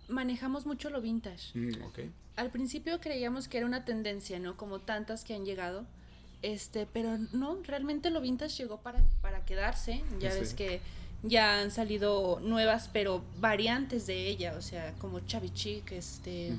[0.10, 1.58] manejamos mucho lo vintage.
[1.58, 4.56] Mm, okay al principio creíamos que era una tendencia, ¿no?
[4.56, 5.86] Como tantas que han llegado.
[6.41, 10.02] Este, pero no, realmente lo vintage llegó para, para quedarse.
[10.19, 10.80] Ya ves que
[11.21, 16.54] ya han salido nuevas, pero variantes de ella, o sea, como Chavichik, este,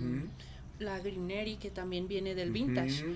[0.79, 3.07] la Greenery, que también viene del vintage.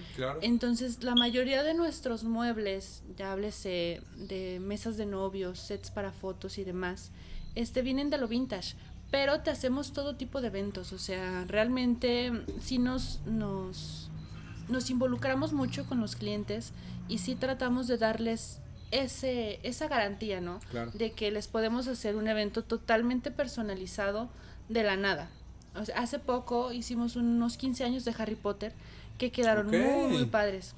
[0.40, 6.56] Entonces, la mayoría de nuestros muebles, ya háblese de mesas de novios, sets para fotos
[6.56, 7.10] y demás,
[7.54, 8.74] este, vienen de lo vintage
[9.14, 14.10] pero te hacemos todo tipo de eventos, o sea, realmente sí nos, nos,
[14.68, 16.72] nos involucramos mucho con los clientes
[17.06, 18.58] y sí tratamos de darles
[18.90, 20.58] ese, esa garantía, ¿no?
[20.94, 24.30] De que les podemos hacer un evento totalmente personalizado
[24.68, 25.30] de la nada.
[25.76, 28.72] O sea, hace poco hicimos unos 15 años de Harry Potter
[29.16, 30.74] que quedaron muy, muy padres.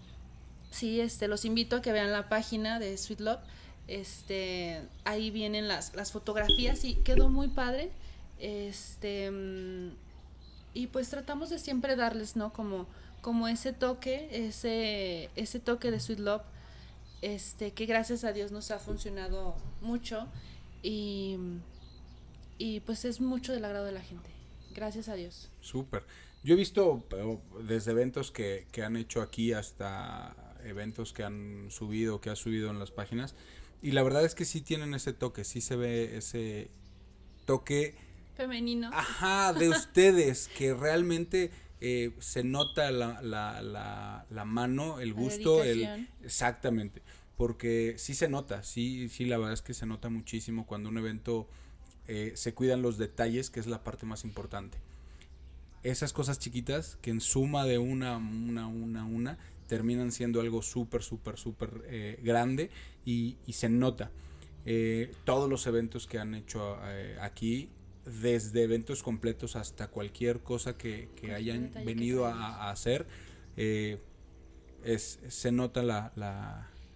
[0.70, 3.40] Sí, este, los invito a que vean la página de Sweet Love.
[3.88, 7.92] Este, ahí vienen las, las fotografías y quedó muy padre.
[8.38, 9.30] Este,
[10.74, 12.52] y pues tratamos de siempre darles, ¿no?
[12.52, 12.86] Como,
[13.22, 16.42] como ese toque, ese, ese toque de Sweet Love,
[17.22, 20.28] este, que gracias a Dios nos ha funcionado mucho
[20.82, 21.38] y,
[22.58, 24.30] y pues es mucho del agrado de la gente.
[24.74, 25.48] Gracias a Dios.
[25.60, 26.04] Súper.
[26.44, 27.04] Yo he visto
[27.66, 32.70] desde eventos que, que han hecho aquí hasta eventos que han subido, que ha subido
[32.70, 33.34] en las páginas.
[33.82, 36.70] Y la verdad es que sí tienen ese toque, sí se ve ese
[37.46, 37.94] toque
[38.36, 38.90] femenino.
[38.92, 45.62] Ajá, de ustedes, que realmente eh, se nota la, la, la, la, mano, el gusto,
[45.62, 47.02] el exactamente,
[47.36, 50.96] porque sí se nota, sí, sí, la verdad es que se nota muchísimo cuando un
[50.96, 51.48] evento
[52.08, 54.78] eh, se cuidan los detalles, que es la parte más importante.
[55.82, 61.02] Esas cosas chiquitas que en suma de una, una, una, una, terminan siendo algo súper,
[61.02, 62.70] súper, súper eh, grande
[63.04, 64.10] y, y, se nota.
[65.24, 66.78] todos los eventos que han hecho
[67.20, 67.70] aquí
[68.06, 73.06] desde eventos completos hasta cualquier cosa que, hayan venido a, hacer,
[73.56, 74.00] eh,
[74.84, 76.12] es, se nota la,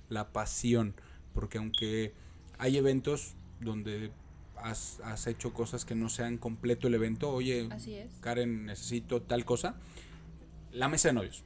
[0.09, 0.95] la, pasión,
[1.35, 2.15] porque aunque
[2.59, 4.13] hay eventos donde
[4.57, 7.69] has, hecho cosas que no sean completo el evento, oye,
[8.21, 9.77] Karen, necesito tal cosa,
[10.73, 11.45] la mesa de novios.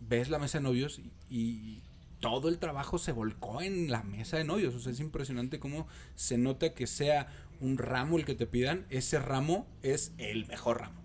[0.00, 1.82] Ves la mesa de novios y,
[2.18, 4.74] todo el trabajo se volcó en la mesa de novios.
[4.74, 7.28] O sea, es impresionante cómo se nota que sea
[7.60, 11.02] un ramo el que te pidan, ese ramo es el mejor ramo.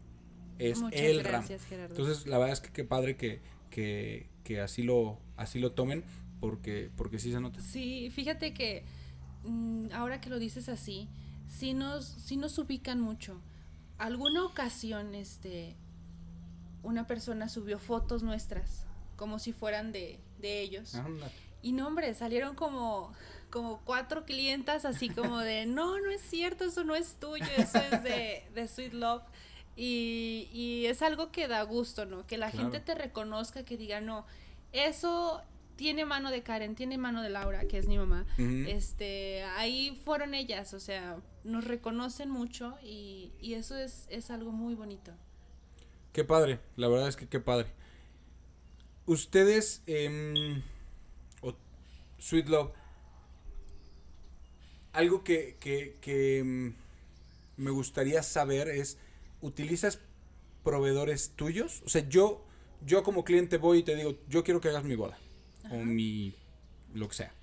[0.60, 1.48] Es el ramo.
[1.72, 6.04] Entonces, la verdad es que qué padre que, que, que, así lo así lo tomen
[6.40, 7.60] porque porque sí se nota.
[7.62, 8.84] Sí, fíjate que
[9.44, 11.10] mm, ahora que lo dices así,
[11.48, 13.42] sí nos sí nos ubican mucho.
[13.98, 15.76] Alguna ocasión este
[16.84, 18.86] una persona subió fotos nuestras
[19.16, 20.96] como si fueran de, de ellos.
[21.62, 23.14] Y no, hombre, salieron como
[23.52, 27.78] como cuatro clientas así como de, no, no es cierto, eso no es tuyo, eso
[27.78, 29.24] es de, de Sweet Love.
[29.76, 32.26] Y, y, es algo que da gusto, ¿no?
[32.28, 34.26] Que la gente te reconozca, que diga, no,
[34.74, 35.42] eso
[35.76, 38.26] tiene mano de Karen, tiene mano de Laura, que es mi mamá.
[38.38, 44.52] Este, ahí fueron ellas, o sea, nos reconocen mucho y, y eso es, es algo
[44.52, 45.14] muy bonito.
[46.12, 47.72] Qué padre, la verdad es que qué padre.
[49.06, 50.62] Ustedes, eh,
[52.22, 52.72] Sweet Love,
[54.94, 56.74] algo que, que, que em,
[57.58, 58.98] me gustaría saber es,
[59.42, 60.00] ¿utilizas
[60.64, 61.82] proveedores tuyos?
[61.86, 62.44] O sea, yo,
[62.86, 65.18] yo como cliente voy y te digo, yo quiero que hagas mi boda.
[65.72, 66.34] O mi,
[66.94, 67.34] lo que sea.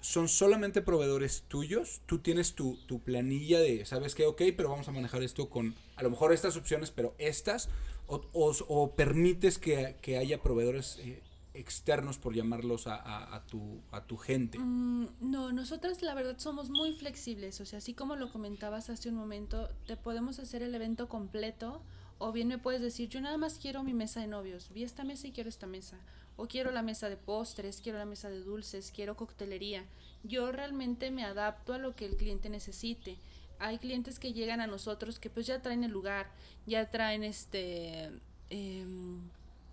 [0.00, 2.00] ¿Son solamente proveedores tuyos?
[2.06, 4.24] Tú tienes tu, tu planilla de, ¿sabes qué?
[4.24, 7.68] Ok, pero vamos a manejar esto con, a lo mejor estas opciones, pero estas.
[8.06, 11.20] O, o, o permites que, que, haya proveedores eh,
[11.54, 14.58] externos, por llamarlos, a, a, tu, a tu gente?
[14.58, 19.08] Mm, no, nosotras la verdad somos muy flexibles, o sea, así como lo comentabas hace
[19.08, 21.82] un momento, te podemos hacer el evento completo
[22.18, 25.04] o bien me puedes decir, yo nada más quiero mi mesa de novios, vi esta
[25.04, 25.98] mesa y quiero esta mesa,
[26.36, 29.86] o quiero la mesa de postres, quiero la mesa de dulces, quiero coctelería.
[30.22, 33.16] Yo realmente me adapto a lo que el cliente necesite.
[33.58, 36.30] Hay clientes que llegan a nosotros que pues ya traen el lugar,
[36.66, 38.10] ya traen este...
[38.50, 38.86] Eh,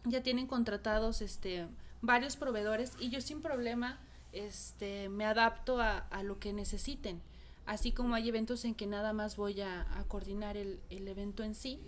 [0.10, 1.67] ya tienen contratados este
[2.02, 4.00] varios proveedores y yo sin problema
[4.32, 7.22] este me adapto a, a lo que necesiten.
[7.65, 11.43] Así como hay eventos en que nada más voy a, a coordinar el, el, evento
[11.43, 11.82] en sí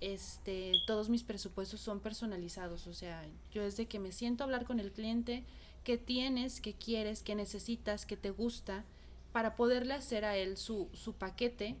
[0.00, 2.86] este todos mis presupuestos son personalizados.
[2.86, 5.44] O sea yo desde que me siento a hablar con el cliente
[5.84, 8.84] qué tienes qué quieres qué necesitas qué te gusta
[9.32, 11.76] para poderle hacer a él su, su paquete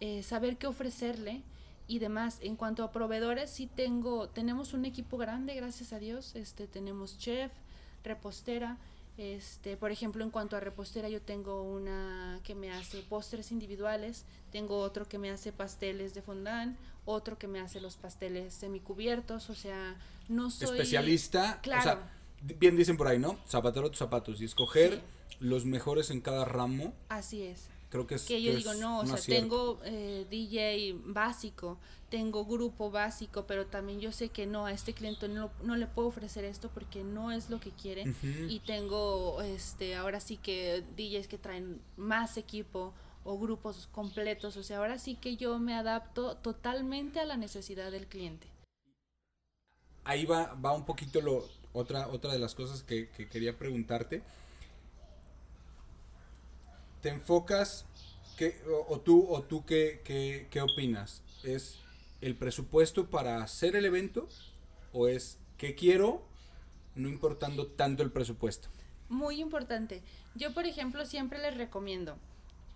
[0.00, 1.42] eh, saber qué ofrecerle
[1.92, 2.38] y demás.
[2.40, 6.34] En cuanto a proveedores, sí tengo, tenemos un equipo grande, gracias a Dios.
[6.34, 7.52] Este, tenemos chef,
[8.02, 8.78] repostera.
[9.18, 14.24] Este, por ejemplo, en cuanto a repostera, yo tengo una que me hace postres individuales,
[14.50, 19.50] tengo otro que me hace pasteles de fondant, otro que me hace los pasteles semicubiertos,
[19.50, 19.96] o sea,
[20.28, 21.80] no soy especialista, claro.
[21.80, 22.10] o sea,
[22.58, 23.38] bien dicen por ahí, ¿no?
[23.46, 25.36] Zapatero tus zapatos y escoger sí.
[25.40, 26.94] los mejores en cada ramo.
[27.10, 30.96] Así es creo que es que yo que digo no o sea tengo eh, DJ
[31.04, 31.78] básico
[32.12, 35.86] tengo grupo básico pero también yo sé que no a este cliente no, no le
[35.86, 38.02] puedo ofrecer esto porque no es lo que quiere.
[38.02, 38.50] Uh -huh.
[38.50, 42.92] y tengo este ahora sí que DJs que traen más equipo
[43.24, 44.58] o grupos completos.
[44.58, 48.46] O sea ahora sí que yo me adapto totalmente a la necesidad del cliente.
[50.04, 54.22] Ahí va va un poquito lo otra otra de las cosas que, que quería preguntarte
[57.02, 57.84] te enfocas
[58.36, 61.78] que, o, o, tú o tú qué, qué, qué, opinas es
[62.22, 64.28] el presupuesto para hacer el evento
[64.92, 66.24] o es qué quiero
[66.94, 68.68] no importando tanto el presupuesto
[69.08, 70.02] muy importante
[70.34, 72.16] yo por ejemplo siempre les recomiendo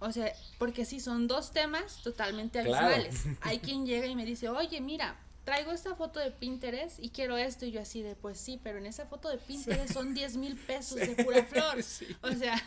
[0.00, 3.04] o sea porque si son dos temas totalmente claro.
[3.40, 7.36] hay quien llega y me dice oye mira traigo esta foto de Pinterest y quiero
[7.36, 9.94] esto y yo así de pues sí pero en esa foto de Pinterest sí.
[9.94, 12.06] son 10 mil pesos de pura flor sí.
[12.20, 12.60] o sea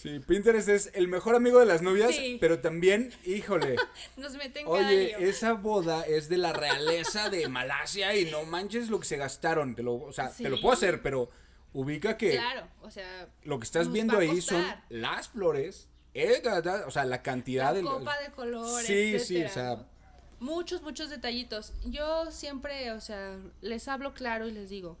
[0.00, 2.38] Sí, Pinterest es el mejor amigo de las novias, sí.
[2.40, 3.76] pero también, híjole.
[4.16, 8.98] Nos meten Oye, esa boda es de la realeza de Malasia y no manches lo
[8.98, 9.74] que se gastaron.
[9.74, 10.42] Te lo, o sea, sí.
[10.42, 11.28] te lo puedo hacer, pero
[11.74, 12.30] ubica que.
[12.30, 13.28] Claro, o sea.
[13.42, 16.40] Lo que estás viendo ahí son las flores, el,
[16.86, 17.82] o sea, la cantidad la de.
[17.82, 18.86] copa de colores.
[18.86, 19.24] Sí, etcétera.
[19.26, 19.86] sí, o sea.
[20.38, 21.74] Muchos, muchos detallitos.
[21.84, 24.96] Yo siempre, o sea, les hablo claro y les digo,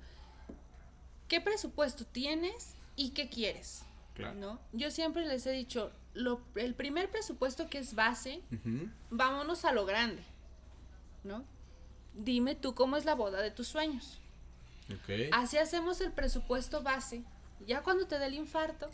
[1.26, 3.86] ¿qué presupuesto tienes y qué quieres?
[4.20, 4.38] Claro.
[4.38, 4.60] ¿no?
[4.72, 8.92] Yo siempre les he dicho, lo, el primer presupuesto que es base, uh -huh.
[9.10, 10.22] vámonos a lo grande,
[11.24, 11.44] ¿no?
[12.14, 14.18] Dime tú cómo es la boda de tus sueños.
[15.02, 15.30] Okay.
[15.32, 17.22] Así hacemos el presupuesto base.
[17.66, 18.90] Ya cuando te dé el infarto,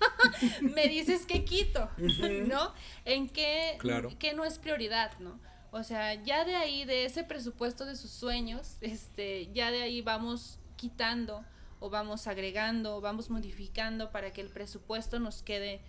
[0.60, 2.46] me dices que quito, uh -huh.
[2.46, 2.74] ¿no?
[3.04, 4.10] En qué, claro.
[4.18, 5.38] qué no es prioridad, ¿no?
[5.70, 10.02] O sea, ya de ahí, de ese presupuesto de sus sueños, este, ya de ahí
[10.02, 11.44] vamos quitando
[11.82, 15.80] o vamos agregando, o vamos modificando para que el presupuesto nos quede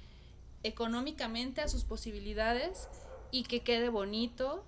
[0.64, 2.88] económicamente a sus posibilidades
[3.32, 4.64] y que quede bonito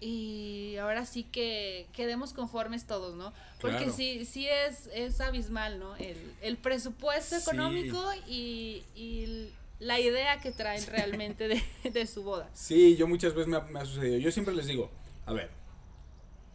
[0.00, 3.32] y ahora sí que quedemos conformes todos, ¿no?
[3.60, 3.92] Porque claro.
[3.92, 5.94] sí, sí es, es abismal, ¿no?
[5.96, 8.84] El, el presupuesto económico sí.
[8.96, 12.48] y, y, la idea que traen realmente de, de, su boda.
[12.52, 14.18] Sí, yo muchas veces me ha, me ha sucedido.
[14.18, 14.90] Yo siempre les digo,
[15.26, 15.50] a ver,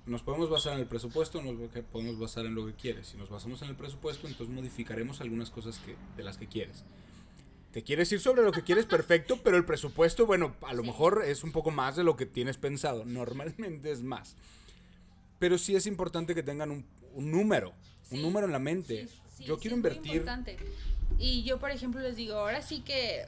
[0.05, 1.55] nos podemos basar en el presupuesto, nos
[1.91, 3.07] podemos basar en lo que quieres.
[3.07, 6.83] Si nos basamos en el presupuesto, entonces modificaremos algunas cosas que, de las que quieres.
[7.71, 10.87] Te quieres ir sobre lo que quieres, perfecto, pero el presupuesto, bueno, a lo sí.
[10.87, 13.05] mejor es un poco más de lo que tienes pensado.
[13.05, 14.35] Normalmente es más.
[15.37, 19.07] Pero sí es importante que tengan un, un número, sí, un número en la mente.
[19.37, 20.25] Sí, yo quiero invertir.
[21.19, 23.27] Y yo, por ejemplo, les digo, ahora sí que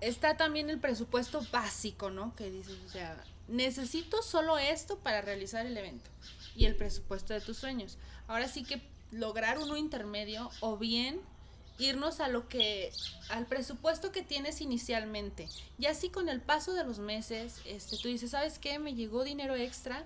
[0.00, 2.34] está también el presupuesto básico, ¿no?
[2.34, 6.10] Que dices, o sea, necesito solo esto para realizar el evento
[6.56, 7.98] y el presupuesto de tus sueños.
[8.28, 11.20] Ahora sí que lograr uno intermedio o bien
[11.82, 12.92] irnos a lo que,
[13.30, 15.48] al presupuesto que tienes inicialmente.
[15.78, 18.78] Y así con el paso de los meses, este, tú dices, ¿sabes qué?
[18.78, 20.04] Me llegó dinero extra,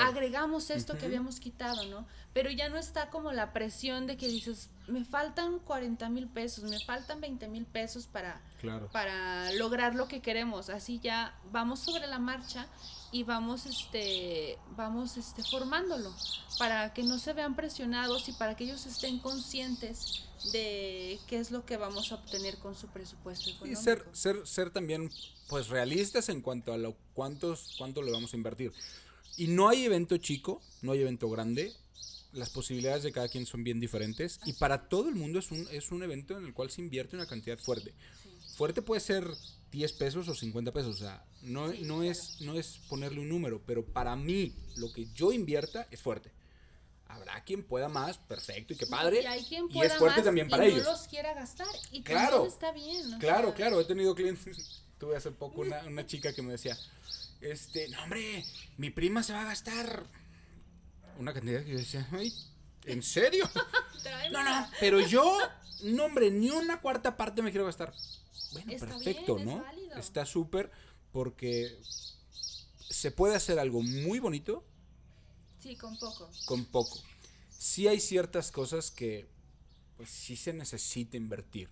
[0.00, 2.06] agregamos esto que habíamos quitado, ¿no?
[2.32, 6.64] Pero ya no está como la presión de que dices, me faltan 40 mil pesos,
[6.64, 8.40] me faltan 20 mil pesos para,
[8.92, 10.68] para lograr lo que queremos.
[10.68, 12.66] Así ya vamos sobre la marcha
[13.12, 16.14] y vamos este vamos este formándolo
[16.58, 21.50] para que no se vean presionados y para que ellos estén conscientes de qué es
[21.50, 23.80] lo que vamos a obtener con su presupuesto económico.
[23.80, 25.10] Y ser ser ser también
[25.48, 28.72] pues realistas en cuanto a lo cuántos cuánto le vamos a invertir.
[29.36, 31.74] Y no hay evento chico, no hay evento grande.
[32.32, 35.66] Las posibilidades de cada quien son bien diferentes y para todo el mundo es un
[35.70, 37.94] es un evento en el cual se invierte una cantidad fuerte.
[38.56, 39.28] Fuerte puede ser
[39.70, 40.96] 10 pesos o 50 pesos.
[40.96, 45.06] O sea, no, no, es, no es ponerle un número, pero para mí lo que
[45.14, 46.32] yo invierta es fuerte.
[47.06, 49.22] Habrá quien pueda más, perfecto, y qué padre.
[49.22, 50.84] Y hay quien pueda es fuerte también para ellos.
[50.84, 51.68] No los quiera gastar.
[51.92, 53.18] Y claro, está bien.
[53.20, 53.80] Claro, claro.
[53.80, 54.82] He tenido clientes.
[54.98, 56.76] Tuve hace poco una, una chica que me decía:
[57.40, 58.44] Este, no, hombre,
[58.76, 60.04] mi prima se va a gastar
[61.18, 62.32] una cantidad que yo decía, Ay,
[62.84, 63.48] ¿en serio?
[64.32, 65.38] no, no, pero yo,
[65.84, 67.92] no, hombre, ni una cuarta parte me quiero gastar.
[68.52, 69.64] Bueno, perfecto, ¿no?
[69.96, 70.70] Está súper
[71.16, 71.74] porque
[72.90, 74.62] se puede hacer algo muy bonito.
[75.58, 76.30] Sí, con poco.
[76.44, 77.02] Con poco.
[77.48, 79.26] Sí hay ciertas cosas que
[79.96, 81.70] pues sí se necesita invertir,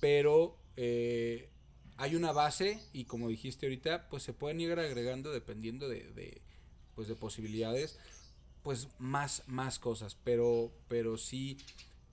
[0.00, 1.50] pero eh,
[1.98, 6.40] hay una base y como dijiste ahorita, pues se pueden ir agregando dependiendo de,
[6.94, 7.98] pues de posibilidades,
[8.62, 11.58] pues más, más cosas, pero, pero sí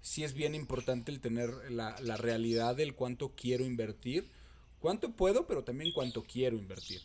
[0.02, 4.30] sí es bien importante el tener la, la realidad del cuánto quiero invertir.
[4.88, 7.02] Cuánto puedo, pero también cuánto quiero invertir.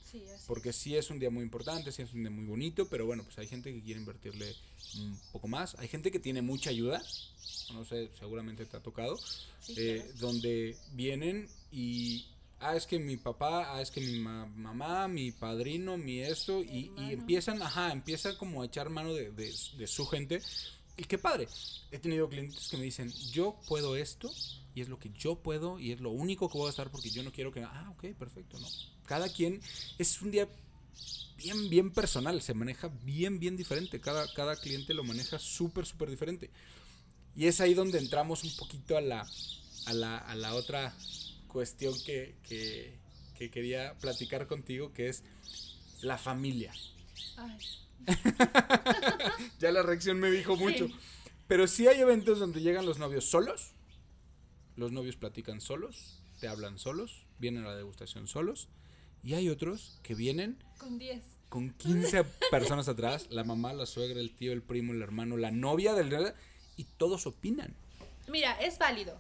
[0.46, 3.24] Porque sí es un día muy importante, sí es un día muy bonito, pero bueno,
[3.24, 4.54] pues hay gente que quiere invertirle
[4.98, 5.74] un poco más.
[5.80, 7.02] Hay gente que tiene mucha ayuda,
[7.72, 9.18] no sé, seguramente te ha tocado,
[9.76, 12.24] eh, donde vienen y,
[12.60, 16.92] ah, es que mi papá, ah, es que mi mamá, mi padrino, mi esto, y,
[16.96, 20.40] y, empiezan, ajá, empiezan como a echar mano de, de, de su gente
[20.96, 21.48] y qué padre.
[21.90, 24.30] He tenido clientes que me dicen, yo puedo esto
[24.74, 27.10] y es lo que yo puedo y es lo único que voy a estar porque
[27.10, 27.62] yo no quiero que...
[27.62, 28.66] Ah, ok, perfecto, no.
[29.06, 29.60] Cada quien
[29.98, 30.48] es un día
[31.36, 34.00] bien, bien personal, se maneja bien, bien diferente.
[34.00, 36.50] Cada, cada cliente lo maneja súper, súper diferente.
[37.36, 39.26] Y es ahí donde entramos un poquito a la,
[39.86, 40.94] a la, a la otra
[41.48, 42.98] cuestión que, que,
[43.36, 45.22] que quería platicar contigo, que es
[46.00, 46.72] la familia.
[47.36, 47.58] Ay.
[49.60, 50.88] ya la reacción me dijo mucho.
[51.46, 53.72] Pero sí hay eventos donde llegan los novios solos.
[54.76, 58.68] Los novios platican solos, te hablan solos, vienen a la degustación solos.
[59.22, 61.22] Y hay otros que vienen con 10.
[61.48, 65.50] Con 15 personas atrás, la mamá, la suegra, el tío, el primo, el hermano, la
[65.50, 66.34] novia del
[66.76, 67.74] y todos opinan.
[68.28, 69.18] Mira, es válido.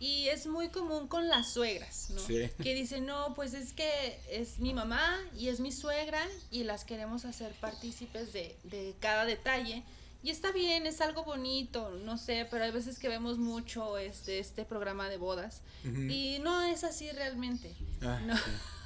[0.00, 2.26] Y es muy común con las suegras, ¿no?
[2.26, 6.84] Que dicen, no, pues es que es mi mamá y es mi suegra y las
[6.84, 9.84] queremos hacer partícipes de, de cada detalle.
[10.24, 14.38] Y está bien, es algo bonito, no sé, pero hay veces que vemos mucho este,
[14.38, 17.76] este programa de bodas y no es así realmente.
[18.00, 18.34] Ah, no,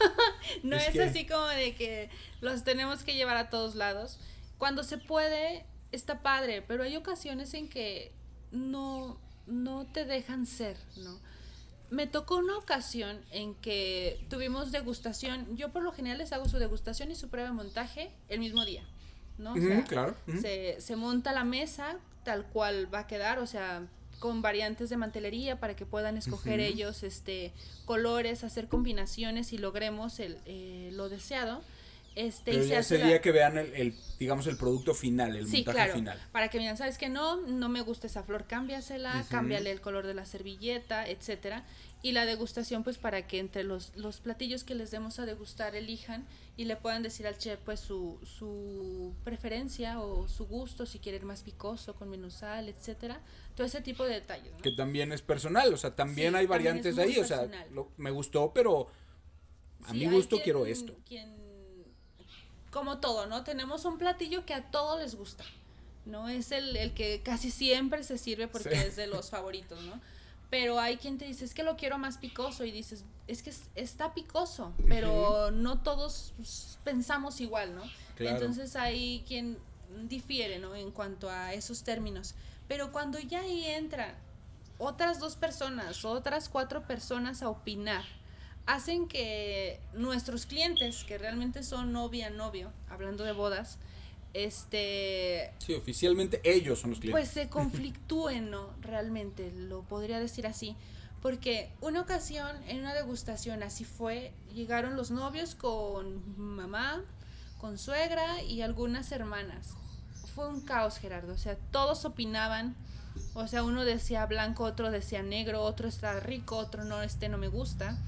[0.64, 2.11] no es, así como de que
[2.41, 4.18] los tenemos que llevar a todos lados.
[4.59, 8.11] Cuando se puede, está padre, pero hay ocasiones en que
[8.51, 11.20] no, no te dejan ser, ¿no?
[11.89, 15.57] Me tocó una ocasión en que tuvimos degustación.
[15.57, 18.64] Yo por lo general les hago su degustación y su prueba de montaje el mismo
[18.64, 18.82] día,
[19.39, 19.55] ¿no?
[19.86, 20.14] claro.
[20.41, 23.86] se, se monta la mesa tal cual va a quedar, o sea,
[24.18, 27.53] con variantes de mantelería para que puedan escoger ellos este
[27.84, 31.62] colores, hacer combinaciones y logremos el, eh, lo deseado.
[32.16, 36.20] Este, Pero ya sería que vean el, digamos, el producto final, el sí, montaje final.
[36.32, 40.05] Para que vean, ¿sabes que No, no me gusta esa flor, cámbiasela, cámbiale el color
[40.05, 41.64] de la servilleta, etcétera.
[42.03, 45.74] Y la degustación, pues para que entre los, los platillos que les demos a degustar
[45.74, 46.26] elijan
[46.57, 51.26] y le puedan decir al chef, pues su, su preferencia o su gusto, si quieren
[51.26, 53.20] más picoso, con menos sal, etcétera.
[53.57, 54.53] Todo ese tipo de detalles.
[54.62, 57.49] Que también es personal, o sea, también hay variantes de ahí, o sea,
[57.96, 58.86] me gustó, pero
[59.86, 60.94] a mi gusto quiero esto
[62.70, 63.44] como todo, ¿no?
[63.44, 65.44] Tenemos un platillo que a todos les gusta,
[66.05, 66.28] ¿no?
[66.28, 70.01] Es el, el que casi siempre se sirve porque es de los favoritos, ¿no?
[70.51, 73.53] Pero hay quien te dice, es que lo quiero más picoso y dices, es que
[73.74, 76.32] está picoso, pero no todos
[76.84, 77.82] pensamos igual, ¿no?
[78.18, 79.59] Entonces hay quien
[80.05, 80.74] difiere, ¿no?
[80.74, 82.34] En cuanto a esos términos.
[82.66, 84.14] Pero cuando ya ahí entran
[84.78, 88.05] otras dos personas, otras cuatro personas a opinar,
[88.64, 93.78] hacen que nuestros clientes, que realmente son novia, novio, hablando de bodas,
[94.34, 95.52] este...
[95.58, 97.20] Sí, oficialmente ellos son los clientes.
[97.20, 98.70] Pues se conflictúen, ¿no?
[98.80, 100.76] Realmente, lo podría decir así.
[101.20, 107.02] Porque una ocasión, en una degustación, así fue, llegaron los novios con mamá,
[107.58, 109.74] con suegra y algunas hermanas.
[110.34, 111.32] Fue un caos, Gerardo.
[111.34, 112.76] O sea, todos opinaban.
[113.34, 117.36] O sea, uno decía blanco, otro decía negro, otro está rico, otro no, este no
[117.36, 117.98] me gusta.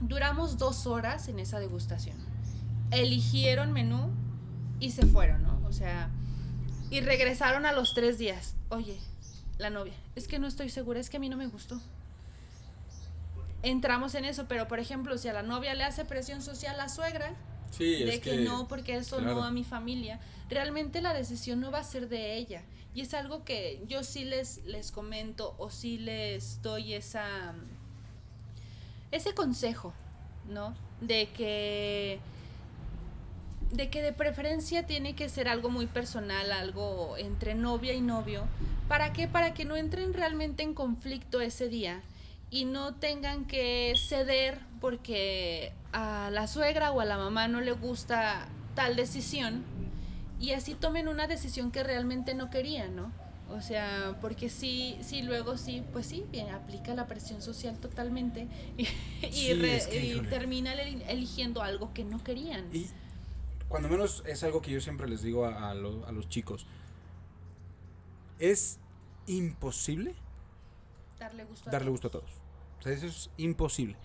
[0.00, 2.16] Duramos dos horas en esa degustación.
[2.90, 4.10] Eligieron menú
[4.80, 5.60] y se fueron, ¿no?
[5.66, 6.10] O sea,
[6.90, 8.54] y regresaron a los tres días.
[8.68, 8.98] Oye,
[9.58, 11.80] la novia, es que no estoy segura, es que a mí no me gustó
[13.62, 16.84] entramos en eso, pero por ejemplo, si a la novia le hace presión social a
[16.84, 17.34] la suegra,
[17.78, 21.84] de que, no, porque eso no a mi familia, realmente la decisión no va a
[21.84, 22.62] ser de ella.
[22.94, 27.54] Y es algo que yo sí les, les comento o sí les doy esa,
[29.10, 29.92] ese consejo,
[30.48, 30.74] ¿no?
[31.02, 32.20] De que
[33.72, 38.44] de que de preferencia tiene que ser algo muy personal, algo entre novia y novio.
[38.88, 39.28] ¿Para qué?
[39.28, 42.02] Para que no entren realmente en conflicto ese día
[42.50, 47.72] y no tengan que ceder porque a la suegra o a la mamá no le
[47.72, 49.64] gusta tal decisión
[50.38, 53.10] y así tomen una decisión que realmente no querían, ¿no?
[53.48, 58.48] O sea, porque sí, sí, luego sí, pues sí, bien, aplica la presión social totalmente
[58.76, 62.64] y, y, termina eligiendo algo que no querían.
[62.72, 62.86] Y
[63.68, 66.66] cuando menos es algo que yo siempre les digo a, a los chicos,
[68.38, 68.78] es
[69.26, 70.14] imposible
[71.18, 72.00] darle gusto a darle todos.
[72.02, 72.30] Gusto a todos.
[72.78, 73.96] O sea, eso es imposible.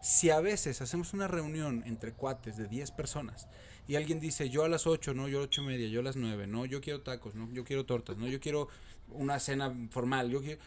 [0.00, 3.48] Si a veces hacemos una reunión entre cuates de 10 personas
[3.88, 6.00] y alguien dice yo a las 8, no, yo a las 8 y media, yo
[6.00, 8.68] a las 9, no, yo quiero tacos, no, yo quiero tortas, no, yo quiero
[9.08, 10.60] una cena formal, yo quiero,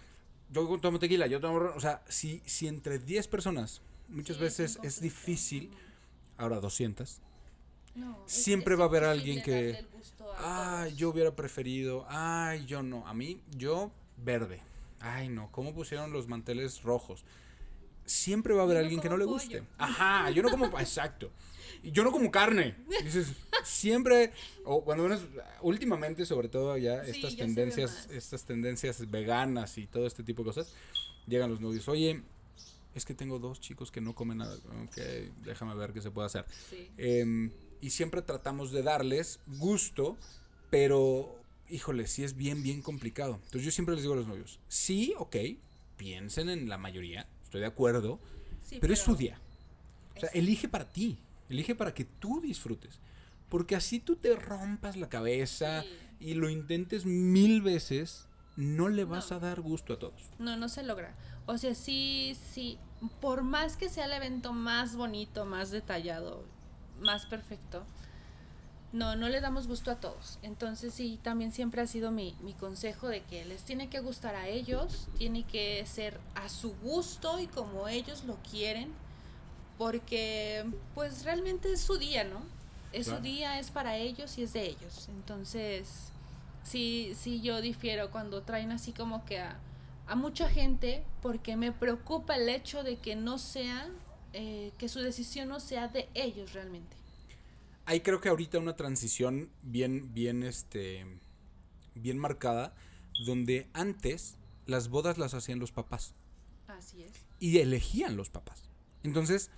[0.51, 5.01] yo tomo tequila, yo tomo, o sea, si, si entre 10 personas muchas veces es,
[5.01, 5.71] difícil,
[6.37, 7.21] ahora 200,
[8.25, 9.85] siempre va a haber alguien que,
[10.37, 14.61] ay, yo hubiera preferido, ay, yo no, a mí, yo verde,
[14.99, 17.23] ay, no, ¿cómo pusieron los manteles rojos?
[18.07, 19.63] siempre va a haber alguien que no le guste.
[19.77, 21.29] Ajá, yo no como, exacto.
[21.83, 22.75] Yo no como carne.
[23.03, 23.33] Dices,
[23.63, 24.31] siempre,
[24.63, 25.21] o cuando menos,
[25.61, 30.73] últimamente, sobre todo ya estas tendencias, estas tendencias veganas y todo este tipo de cosas,
[31.27, 32.23] llegan los novios, oye,
[32.95, 34.97] es que tengo dos chicos que no comen nada, ok,
[35.43, 36.45] déjame ver qué se puede hacer.
[36.97, 37.51] Em,
[37.81, 40.17] y siempre tratamos de darles gusto,
[40.69, 41.35] pero,
[41.69, 43.35] híjole, sí es bien, bien complicado.
[43.35, 45.35] Entonces yo siempre les digo a los novios, sí, ok,
[45.95, 48.19] piensen en la mayoría, estoy de acuerdo,
[48.79, 49.39] pero, es su día.
[50.15, 51.19] O sea, elige para ti,
[51.49, 52.99] elige para que tú disfrutes.
[53.49, 55.85] Porque así tú te rompas la cabeza
[56.19, 60.31] y lo intentes mil veces, no le vas a dar gusto a todos.
[60.39, 61.13] No, no se logra.
[61.45, 62.77] O sea, sí, sí,
[63.21, 66.43] por más que sea el evento más bonito, más detallado,
[66.99, 67.83] más perfecto,
[68.93, 70.39] no, no le damos gusto a todos.
[70.41, 74.35] Entonces sí, también siempre ha sido mi, mi, consejo de que les tiene que gustar
[74.35, 78.89] a ellos, tiene que ser a su gusto y como ellos lo quieren,
[79.77, 82.41] porque pues realmente es su día, ¿no?
[82.93, 85.07] Es su día, es para ellos y es de ellos.
[85.09, 86.11] Entonces,
[86.63, 89.59] sí, sí, yo difiero cuando traen así como que a,
[90.07, 93.87] a mucha gente, porque me preocupa el hecho de que no sea,
[94.37, 96.97] eh, que su decisión no sea de ellos realmente
[97.87, 101.05] hay creo que ahorita una transición bien, bien, este,
[101.95, 102.75] bien marcada,
[103.25, 104.35] donde antes
[104.65, 106.13] las bodas las hacían los papás.
[106.67, 107.13] Así es.
[107.39, 108.65] Y elegían los papás.
[109.03, 109.51] Entonces,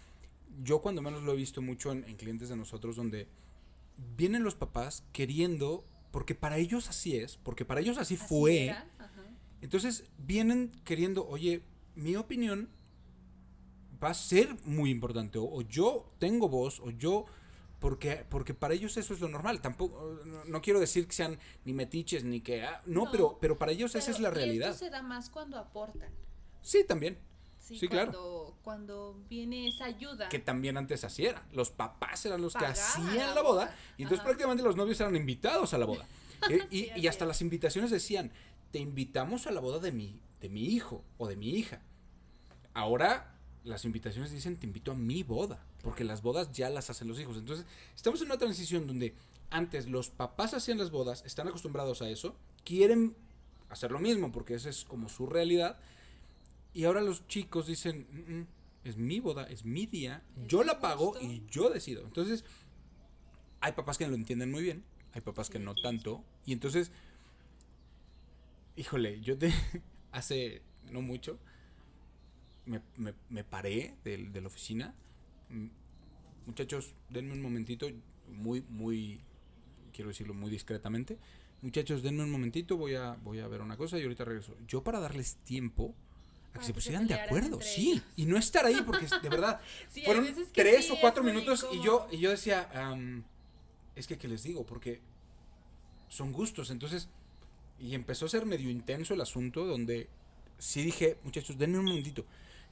[0.64, 3.28] yo cuando menos lo he visto mucho en, clientes de nosotros, donde
[4.16, 8.76] vienen los papás queriendo, porque para ellos así es, porque para ellos así, fue.
[9.62, 11.64] Entonces, vienen queriendo, oye,
[11.96, 12.70] mi opinión
[14.04, 17.26] va a ser muy importante, o yo tengo voz, o yo
[17.80, 19.62] porque, porque para ellos eso es lo normal.
[19.62, 22.64] Tampoco, no, quiero decir que sean ni metiches ni que.
[22.64, 24.72] Ah, no, pero, pero para ellos esa es la realidad.
[24.72, 26.10] Esto se da más cuando aportan.
[26.62, 27.18] Sí, también.
[27.58, 28.58] Sí, claro.
[28.64, 30.28] Cuando viene esa ayuda.
[30.30, 31.46] Que también antes así era.
[31.54, 33.76] Los papás eran los que hacían la boda.
[33.98, 36.06] Y entonces prácticamente los novios eran invitados a la boda.
[36.50, 38.32] Eh, y, y, hasta las invitaciones decían:
[38.72, 41.82] Te invitamos a la boda de mi, de mi hijo o de mi hija.
[42.74, 47.08] Ahora las invitaciones dicen: Te invito a mi boda porque las bodas ya las hacen
[47.08, 47.38] los hijos.
[47.38, 49.14] Entonces, estamos en una transición donde
[49.50, 53.16] antes los papás hacían las bodas, están acostumbrados a eso, quieren
[53.70, 55.78] hacer lo mismo porque esa es como su realidad.
[56.74, 58.48] Y ahora los chicos dicen, mm, mm,
[58.84, 62.04] es mi boda, es mi día, yo la pago y yo decido.
[62.04, 62.44] Entonces,
[63.62, 64.84] hay papás que lo entienden muy bien,
[65.14, 66.24] hay papás que no tanto.
[66.46, 66.92] Y entonces,
[68.76, 69.52] híjole, yo te,
[70.12, 71.40] hace no mucho,
[72.70, 74.94] me, me, paré de, de la oficina
[76.50, 77.88] muchachos, denme un momentito,
[78.28, 79.22] muy, muy,
[79.94, 81.18] quiero decirlo muy discretamente.
[81.62, 84.56] Muchachos, denme un momentito, voy a, voy a ver una cosa y ahorita regreso.
[84.68, 85.94] Yo para darles tiempo
[86.54, 90.02] a que se pusieran de acuerdo, sí, y no estar ahí porque de verdad Sí,
[90.04, 92.68] fueron tres sí, o cuatro minutos y yo y yo decía,
[93.96, 95.02] es que qué les digo, porque
[96.08, 97.10] son gustos, entonces
[97.80, 100.10] y empezó a ser medio intenso el asunto donde
[100.58, 102.26] sí dije, muchachos, denme un momentito.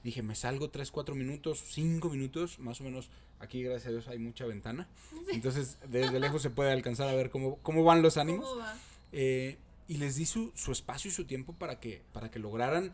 [0.03, 3.09] Dije, me salgo tres, cuatro minutos, cinco minutos, más o menos.
[3.39, 4.87] Aquí, gracias a Dios, hay mucha ventana.
[5.31, 8.47] Entonces, desde lejos se puede alcanzar a ver cómo, cómo van los ánimos.
[8.47, 8.77] ¿Cómo va?
[9.11, 12.91] Eh, y les di su, su espacio y su tiempo para que, para que lograran,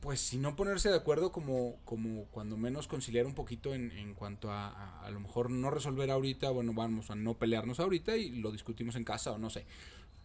[0.00, 4.14] pues si no ponerse de acuerdo, como, como cuando menos conciliar un poquito en, en
[4.14, 8.16] cuanto a, a a lo mejor no resolver ahorita, bueno, vamos a no pelearnos ahorita
[8.16, 9.66] y lo discutimos en casa o no sé.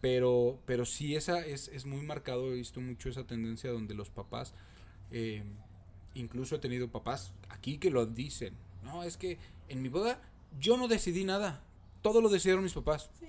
[0.00, 4.10] Pero, pero sí, esa es, es muy marcado, he visto mucho esa tendencia donde los
[4.10, 4.54] papás,
[5.10, 5.42] eh,
[6.14, 9.38] incluso he tenido papás aquí que lo dicen, no, es que
[9.68, 10.20] en mi boda
[10.60, 11.62] yo no decidí nada,
[12.02, 13.10] todo lo decidieron mis papás.
[13.20, 13.26] Sí,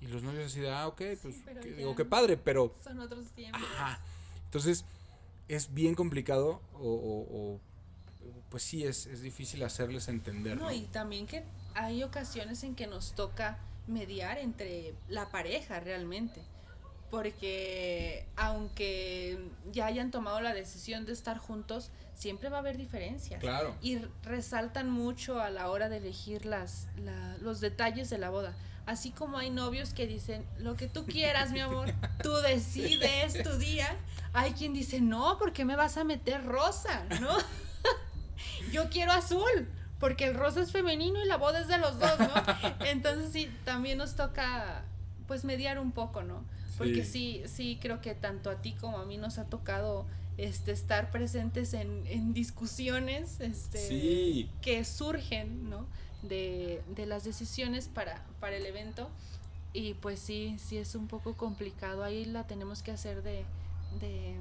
[0.00, 2.98] Y los novios así de, ah, ok, pues, pero que- digo, qué padre, pero, son
[3.00, 3.62] otros tiempos.
[3.62, 3.98] ajá.
[4.46, 4.84] Entonces,
[5.48, 7.60] es bien complicado o, o- o,
[8.50, 10.64] pues sí, es, es difícil hacerles entender, ¿no?
[10.64, 11.42] No, y también que
[11.74, 16.40] hay ocasiones en que nos toca mediar entre la pareja realmente.
[17.14, 19.38] Porque aunque
[19.72, 23.40] ya hayan tomado la decisión de estar juntos, siempre va a haber diferencias.
[23.40, 23.74] Claro.
[23.80, 28.52] Y resaltan mucho a la hora de elegir las, la- los detalles de la boda.
[28.86, 33.56] Así como hay novios que dicen, lo que tú quieras, mi amor, tú decides tu
[33.58, 33.96] día.
[34.32, 37.04] Hay quien dice, no, ¿por qué me vas a meter rosa?
[37.20, 37.30] ¿No?
[38.72, 39.68] Yo quiero azul,
[40.00, 42.32] porque el rosa es femenino y la boda es de los dos, ¿no?
[42.86, 44.82] Entonces sí, también nos toca
[45.26, 46.44] pues mediar un poco, ¿no?
[46.78, 50.06] Porque sí, sí, creo que tanto a ti como a mí nos ha tocado
[50.36, 54.50] este estar presentes en, en discusiones este Sí.
[54.62, 55.86] que surgen, ¿no?
[56.22, 59.08] De, de las decisiones para, para el evento.
[59.72, 62.02] Y pues sí, sí es un poco complicado.
[62.04, 63.44] Ahí la tenemos que hacer de,
[64.00, 64.34] de,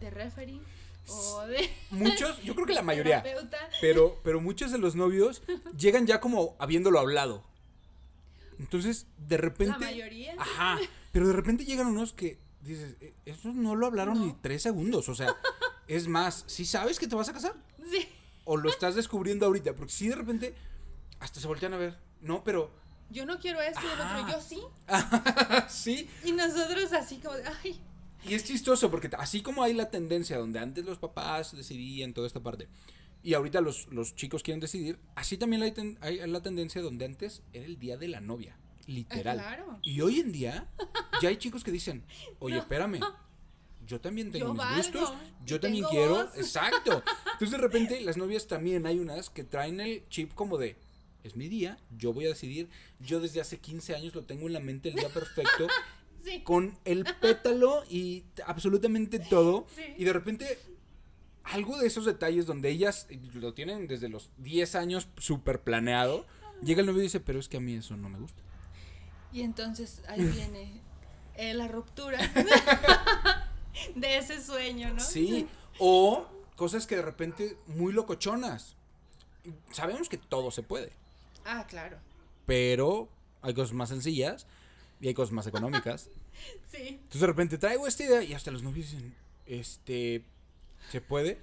[0.00, 0.60] de referee
[1.08, 3.58] o de Muchos, yo creo que la mayoría, terapeuta.
[3.80, 5.42] pero, pero muchos de los novios
[5.78, 7.44] llegan ya como habiéndolo hablado.
[8.58, 9.78] Entonces, de La repente...
[9.78, 10.34] mayoría.
[10.38, 10.78] Ajá,
[11.16, 15.08] pero de repente llegan unos que dices, "Eh, esos no lo hablaron ni tres segundos,
[15.08, 15.34] o sea,
[15.88, 17.54] es más, si sabes que te vas a casar
[17.90, 18.06] Sí.
[18.44, 20.54] o lo estás descubriendo ahorita, porque si de repente
[21.20, 22.70] hasta se voltean a ver, no, pero
[23.08, 24.60] Yo no quiero esto y el otro, yo sí.
[25.68, 27.80] sí, Y nosotros así como, ay,
[28.28, 32.26] y es chistoso porque así como hay la tendencia donde antes los papás decidían toda
[32.26, 32.68] esta parte
[33.22, 37.04] y ahorita los, los chicos quieren decidir, así también hay, ten- hay la tendencia donde
[37.06, 38.56] antes era el día de la novia,
[38.86, 39.38] literal.
[39.38, 39.78] claro.
[39.82, 40.68] Y hoy en día
[41.20, 42.04] ya hay chicos que dicen,
[42.38, 43.00] oye, espérame,
[43.86, 45.12] yo también tengo Yo mis valgo, gustos,
[45.44, 46.30] yo también quiero, voz".
[46.36, 47.02] exacto.
[47.32, 50.76] Entonces de repente las novias también hay unas que traen el chip como de,
[51.24, 52.68] es mi día, yo voy a decidir,
[53.00, 55.66] yo desde hace 15 años lo tengo en la mente el día perfecto,
[56.24, 56.40] sí.
[56.42, 59.82] con el pétalo y absolutamente todo, Sí.
[59.98, 60.58] y de repente
[61.44, 66.26] algo de esos detalles donde ellas lo tienen desde los 10 años súper planeado,
[66.60, 68.42] llega el novio y dice, pero es que a mí eso no me gusta.
[69.32, 70.80] Y entonces ahí viene
[71.36, 72.18] eh, la ruptura
[73.94, 75.00] de ese sueño, ¿no?
[75.00, 75.46] Sí,
[75.78, 78.74] o cosas que de repente muy locochonas.
[79.70, 80.92] Sabemos que todo se puede,
[81.44, 81.98] Ah, claro.
[82.46, 83.08] pero
[83.42, 84.46] hay cosas más sencillas
[85.00, 86.08] y hay cosas más económicas.
[86.70, 86.88] Sí.
[86.88, 89.14] Entonces de repente traigo esta idea y hasta los novios dicen,
[89.46, 90.22] este,
[90.90, 91.38] ¿se puede?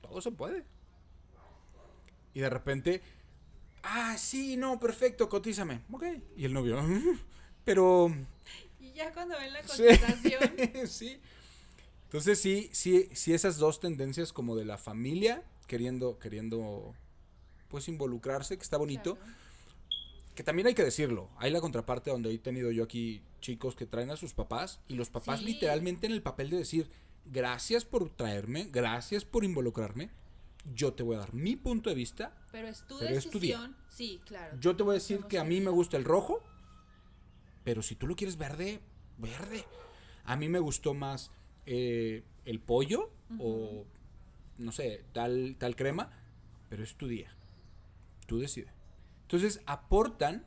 [0.00, 0.64] Todo se puede.
[2.32, 3.02] Y de repente,
[3.84, 5.82] ah, sí, no, perfecto, cotízame.
[5.92, 6.04] Ok.
[6.36, 7.18] Y el novio, "Mm,
[7.64, 8.12] pero
[8.80, 9.82] Y ya cuando ven la Sí.
[9.82, 10.40] cotización,
[10.88, 11.20] sí.
[12.04, 16.94] Entonces sí, sí, sí esas dos tendencias como de la familia queriendo, queriendo,
[17.68, 19.16] pues involucrarse, que está bonito.
[19.16, 19.32] Claro.
[20.36, 21.28] Que también hay que decirlo.
[21.38, 24.94] Hay la contraparte donde he tenido yo aquí chicos que traen a sus papás y
[24.94, 25.46] los papás Sí.
[25.46, 26.88] literalmente en el papel de decir,
[27.24, 30.10] gracias por traerme, gracias por involucrarme,
[30.72, 33.38] yo te voy a dar mi punto de vista, pero es tu Pero es tu
[33.38, 33.58] día.
[33.58, 33.76] decisión.
[33.88, 34.56] Sí, claro.
[34.60, 36.42] yo te voy a decir que a mí me gusta el rojo,
[37.64, 38.80] pero si tú lo quieres verde,
[39.18, 39.64] verde.
[40.24, 41.30] A mí me gustó más
[41.66, 43.84] eh, el pollo o,
[44.58, 46.10] no sé, tal, tal crema,
[46.68, 47.34] pero es tu día.
[48.26, 48.70] Tú decides.
[49.22, 50.46] Entonces aportan,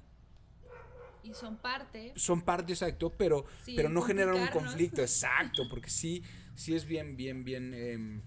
[1.24, 2.14] Y son parte.
[2.16, 6.24] son parte exacto, pero, Sí, pero no generan un conflicto exacto, porque sí,
[6.56, 8.22] sí es bien, bien, bien, em,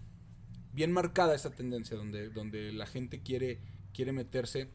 [0.73, 3.61] bien marcada esa tendencia donde, donde la gente quiere,
[3.93, 4.71] quiere meterse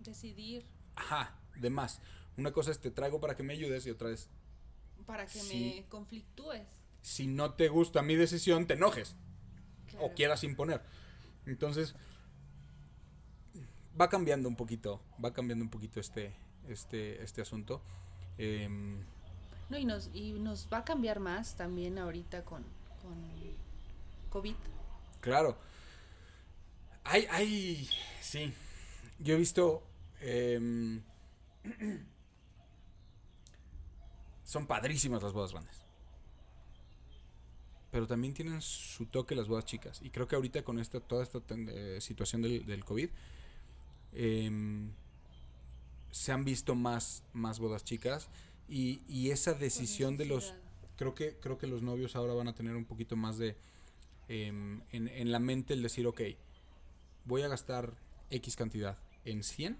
[0.00, 0.66] Decidir
[0.96, 2.00] Ajá, de más.
[2.36, 4.28] Una cosa es te traigo para que me ayudes y otra es
[5.06, 6.66] para que me conflictúes.
[7.02, 9.16] si no te gusta mi decisión, te enojes
[9.88, 10.06] Claro.
[10.06, 10.82] o quieras imponer.
[11.46, 11.94] Entonces
[14.00, 16.34] va cambiando un poquito, va cambiando un poquito este
[16.68, 17.82] este este asunto.
[18.38, 19.00] Em,
[19.70, 22.62] No, y nos, y nos va a cambiar más también ahorita con,
[23.02, 23.14] con
[24.30, 24.54] COVID.
[25.24, 25.56] Claro.
[27.02, 27.88] Hay, hay,
[28.20, 28.52] sí.
[29.18, 29.82] Yo he visto...
[30.20, 31.00] em,
[34.44, 35.86] son padrísimas las bodas grandes.
[37.90, 39.98] Pero también tienen su toque las bodas chicas.
[40.02, 43.08] Y creo que ahorita con esta, toda esta eh, situación del, del COVID,
[44.12, 44.90] em,
[46.10, 48.28] se han visto más, más bodas chicas.
[48.68, 50.52] Y, y esa decisión de los,
[50.96, 53.56] creo que creo que los novios ahora van a tener un poquito más de
[54.28, 56.20] em, en, en la mente el decir ok
[57.24, 57.94] voy a gastar
[58.30, 59.78] x cantidad en 100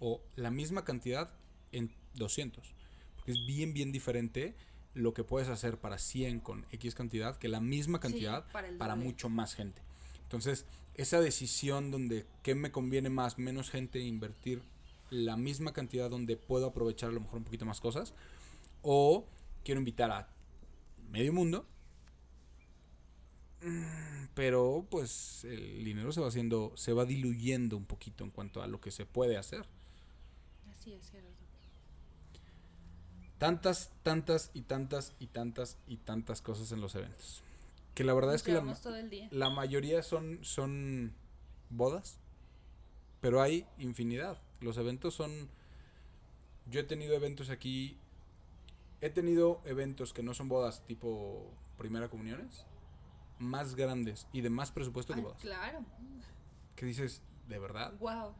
[0.00, 1.34] o la misma cantidad
[1.72, 2.74] en 200
[3.16, 4.54] porque es bien bien diferente
[4.94, 8.76] lo que puedes hacer para 100 con x cantidad que la misma Sí, cantidad para
[8.78, 9.82] para mucho más gente.
[10.22, 14.62] Entonces esa decisión donde qué me conviene más menos gente invertir
[15.10, 18.14] la misma cantidad donde puedo aprovechar a lo mejor un poquito más cosas
[18.82, 19.24] o
[19.64, 20.28] quiero invitar a
[21.10, 21.66] medio mundo
[24.34, 28.66] pero pues el dinero se va haciendo se va diluyendo un poquito en cuanto a
[28.66, 29.64] lo que se puede hacer
[30.70, 31.34] Así es, Gerardo.
[33.38, 37.42] tantas tantas y tantas y tantas y tantas cosas en los eventos
[37.94, 39.28] que la verdad Nos es que la, llevamos todo el día.
[39.32, 41.12] la mayoría son son
[41.70, 42.18] bodas
[43.20, 45.48] pero hay infinidad los eventos son
[46.70, 47.96] yo he tenido eventos aquí
[49.00, 52.64] he tenido eventos que no son bodas tipo primera comuniones
[53.38, 55.84] más grandes y de más presupuesto que Ah, claro.
[56.76, 58.34] que dices de verdad Wow.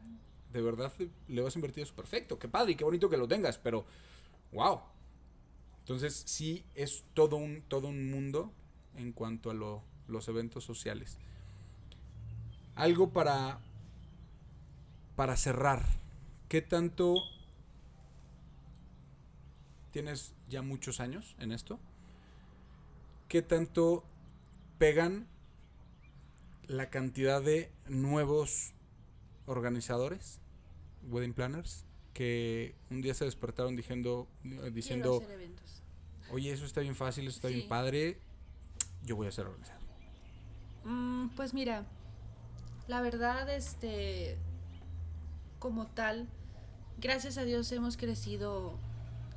[0.53, 0.91] de verdad
[1.27, 3.85] le vas a invertir eso perfecto qué padre y qué bonito que lo tengas pero
[4.51, 4.81] wow
[5.79, 8.51] entonces sí es todo un todo un mundo
[8.95, 11.17] en cuanto a lo- los eventos sociales.
[12.75, 13.59] Algo para
[15.15, 15.83] para cerrar.
[16.47, 17.15] Qué tanto
[19.91, 21.79] tienes ya muchos años en esto
[23.27, 24.03] qué tanto
[24.79, 25.27] pegan
[26.67, 28.73] la cantidad de nuevos
[29.45, 30.39] organizadores,
[31.09, 35.23] wedding planners, que un día se despertaron diciendo, Quiero diciendo
[36.31, 37.55] oye, eso está bien fácil, eso está Sí.
[37.55, 38.19] bien padre,
[39.03, 39.79] yo voy a ser organizador.
[40.85, 41.85] Mm, pues mira,
[42.87, 44.37] la verdad, este,
[45.59, 46.27] como tal,
[46.99, 48.77] gracias a Dios hemos crecido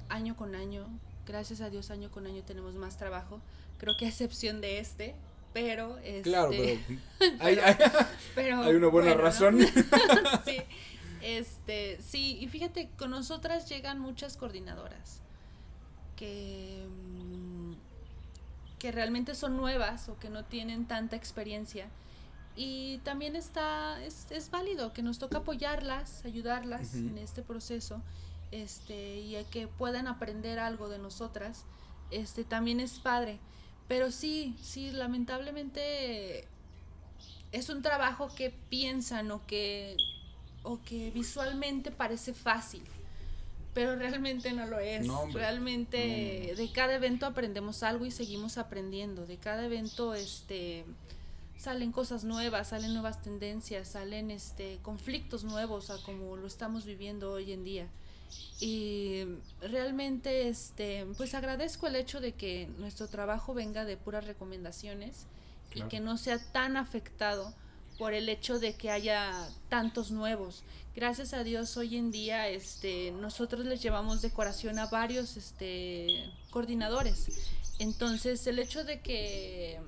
[0.09, 0.87] año con año.
[1.27, 3.41] Gracias a Dios año con año tenemos más trabajo.
[3.79, 5.15] Creo que a excepción de este,
[5.53, 6.81] pero este, Claro, pero
[7.41, 7.77] hay, hay-
[8.35, 9.23] pero hay una buena bueno, ¿no?
[9.23, 9.59] razón.
[10.45, 10.57] sí,
[11.23, 15.21] este, sí, y fíjate, con nosotras llegan muchas coordinadoras
[16.17, 17.73] que, mm,
[18.79, 21.87] que realmente son nuevas o que no tienen tanta experiencia.
[22.55, 28.03] Y también está, es, es válido que nos toca apoyarlas, ayudarlas en este proceso,
[28.51, 31.65] este, y a que puedan aprender algo de nosotras,
[32.11, 33.39] este, también es padre.
[33.93, 36.47] Pero sí, sí, lamentablemente
[37.53, 39.99] es un trabajo que piensan o que,
[40.63, 42.83] o que visualmente parece fácil,
[43.75, 45.07] pero realmente no lo es.
[45.07, 49.27] No, realmente de cada evento aprendemos algo y seguimos aprendiendo.
[49.27, 50.87] De cada evento este
[51.59, 57.31] salen cosas nuevas, salen nuevas tendencias, salen este conflictos nuevos a como lo estamos viviendo
[57.31, 57.89] hoy en día.
[58.61, 59.25] Y
[59.61, 65.27] realmente este pues agradezco el hecho de que nuestro trabajo venga de puras recomendaciones
[65.71, 65.87] Claro.
[65.87, 67.55] y que no sea tan afectado
[67.99, 69.33] por el hecho de que haya
[69.69, 70.65] tantos nuevos.
[70.95, 77.29] Gracias a Dios hoy en día este nosotros les llevamos decoración a varios este coordinadores.
[77.79, 79.81] Entonces, el hecho de que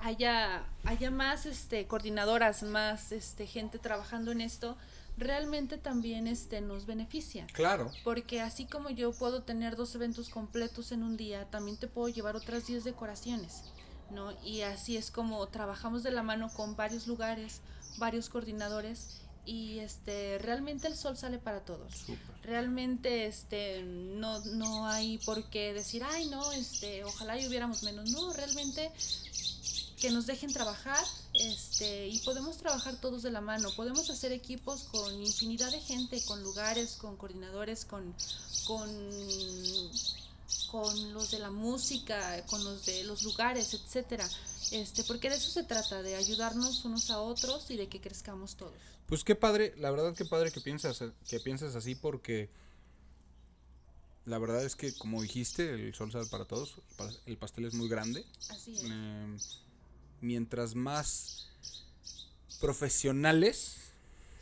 [0.00, 4.76] haya haya más este coordinadoras, más este gente trabajando en esto,
[5.18, 7.46] realmente también este nos beneficia.
[7.52, 11.88] Claro, Porque así como yo puedo tener dos eventos completos en un día, también te
[11.88, 13.62] puedo llevar otras 10 decoraciones,
[14.10, 14.32] ¿no?
[14.44, 17.60] Y así es como trabajamos de la mano con varios lugares,
[17.98, 22.04] varios coordinadores y este realmente el sol sale para todos.
[22.42, 28.10] Realmente este no no hay por qué decir, "Ay, no, este, ojalá y hubiéramos menos."
[28.10, 28.92] No, realmente
[30.00, 33.70] que nos dejen trabajar este y podemos trabajar todos de la mano.
[33.76, 38.14] Podemos hacer equipos con infinidad de gente con lugares con coordinadores con
[38.66, 38.88] con
[40.70, 44.28] con los de la música con los de los lugares etcétera.
[44.70, 48.56] Este porque de eso se trata de ayudarnos unos a otros y de que crezcamos
[48.56, 48.74] todos.
[49.06, 52.50] Pues qué padre, la verdad qué padre que piensas, que piensas así porque
[54.26, 57.64] la verdad es que como dijiste, el sol sale para todos, el pa- el pastel
[57.64, 58.26] es muy grande.
[58.50, 58.82] así es.
[58.84, 59.38] Em,
[60.20, 61.46] mientras más
[62.60, 63.76] profesionales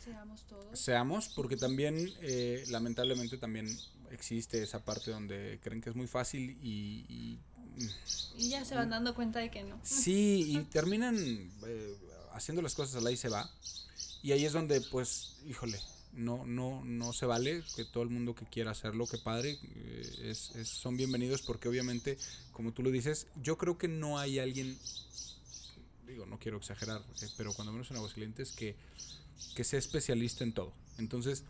[0.03, 3.77] seamos todos seamos, porque también eh, lamentablemente también
[4.11, 7.39] existe esa parte donde creen que es muy fácil y, y
[8.37, 9.79] Y ya se van dando cuenta de que no.
[9.83, 11.15] Sí, y terminan
[11.65, 11.97] eh,
[12.33, 13.49] haciendo las cosas a la y se va.
[14.23, 15.79] Y ahí es donde, pues, híjole,
[16.13, 20.19] no, no, no se vale que todo el mundo que quiera hacerlo, que padre, eh,
[20.31, 22.17] es, es- son bienvenidos porque obviamente,
[22.51, 24.77] como tú lo dices, yo creo que no hay alguien,
[26.07, 28.75] digo, no quiero exagerar, eh, pero cuando menos en Aguascalientes, que,
[29.55, 30.73] que sea especialista en todo.
[30.97, 31.43] Entonces,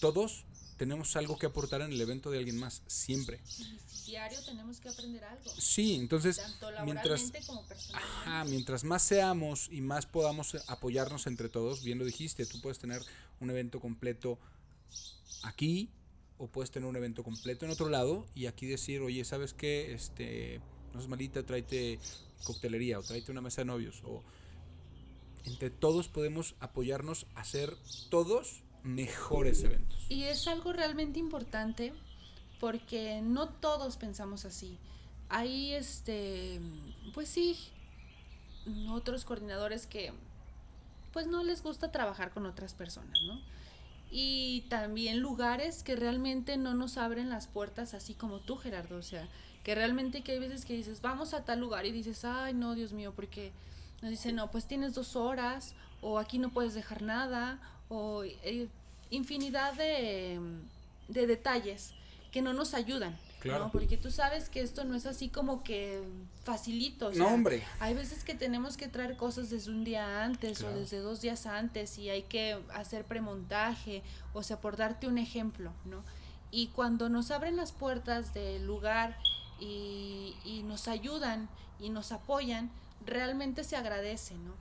[0.00, 0.44] todos
[0.76, 3.40] tenemos algo que aportar en el evento de alguien más, siempre.
[3.58, 5.50] Y diario tenemos que aprender algo.
[5.58, 8.20] Sí, entonces, Tanto mientras, laboralmente como personalmente.
[8.20, 12.78] Ajá, mientras más seamos y más podamos apoyarnos entre todos, bien lo dijiste, tú puedes
[12.78, 13.02] tener
[13.40, 14.38] un evento completo
[15.42, 15.90] aquí
[16.38, 19.92] o puedes tener un evento completo en otro lado y aquí decir, oye, ¿sabes qué?
[19.92, 20.60] Este,
[20.94, 21.98] no es malita, tráete
[22.44, 24.22] coctelería o tráete una mesa de novios o
[25.44, 27.74] entre todos podemos apoyarnos a hacer
[28.10, 30.06] todos mejores eventos.
[30.08, 31.92] Y es algo realmente importante
[32.60, 34.78] porque no todos pensamos así.
[35.28, 36.60] Hay este,
[37.14, 37.56] pues sí,
[38.88, 40.12] otros coordinadores que
[41.12, 43.40] pues no les gusta trabajar con otras personas, ¿no?
[44.10, 49.02] Y también lugares que realmente no nos abren las puertas así como tú, Gerardo, o
[49.02, 49.28] sea,
[49.64, 52.74] que realmente que hay veces que dices, vamos a tal lugar y dices, ay, no,
[52.74, 53.52] Dios mío, porque
[54.02, 58.68] nos dicen, no, pues tienes dos horas, o aquí no puedes dejar nada, o eh,
[59.10, 60.40] infinidad de,
[61.08, 61.92] de detalles
[62.32, 63.16] que no nos ayudan.
[63.40, 63.66] Claro.
[63.66, 63.70] ¿no?
[63.70, 66.02] Porque tú sabes que esto no es así como que
[66.42, 67.06] facilito.
[67.06, 67.62] o No, sea, hombre.
[67.78, 70.74] Hay veces que tenemos que traer cosas desde un día antes Claro.
[70.74, 74.02] o desde dos días antes y hay que hacer premontaje,
[74.32, 76.02] o sea, por darte un ejemplo, ¿no?
[76.50, 79.16] Y cuando nos abren las puertas del lugar
[79.60, 81.48] y, y nos ayudan
[81.80, 82.70] y nos apoyan,
[83.04, 84.54] realmente se agradece, ¿no?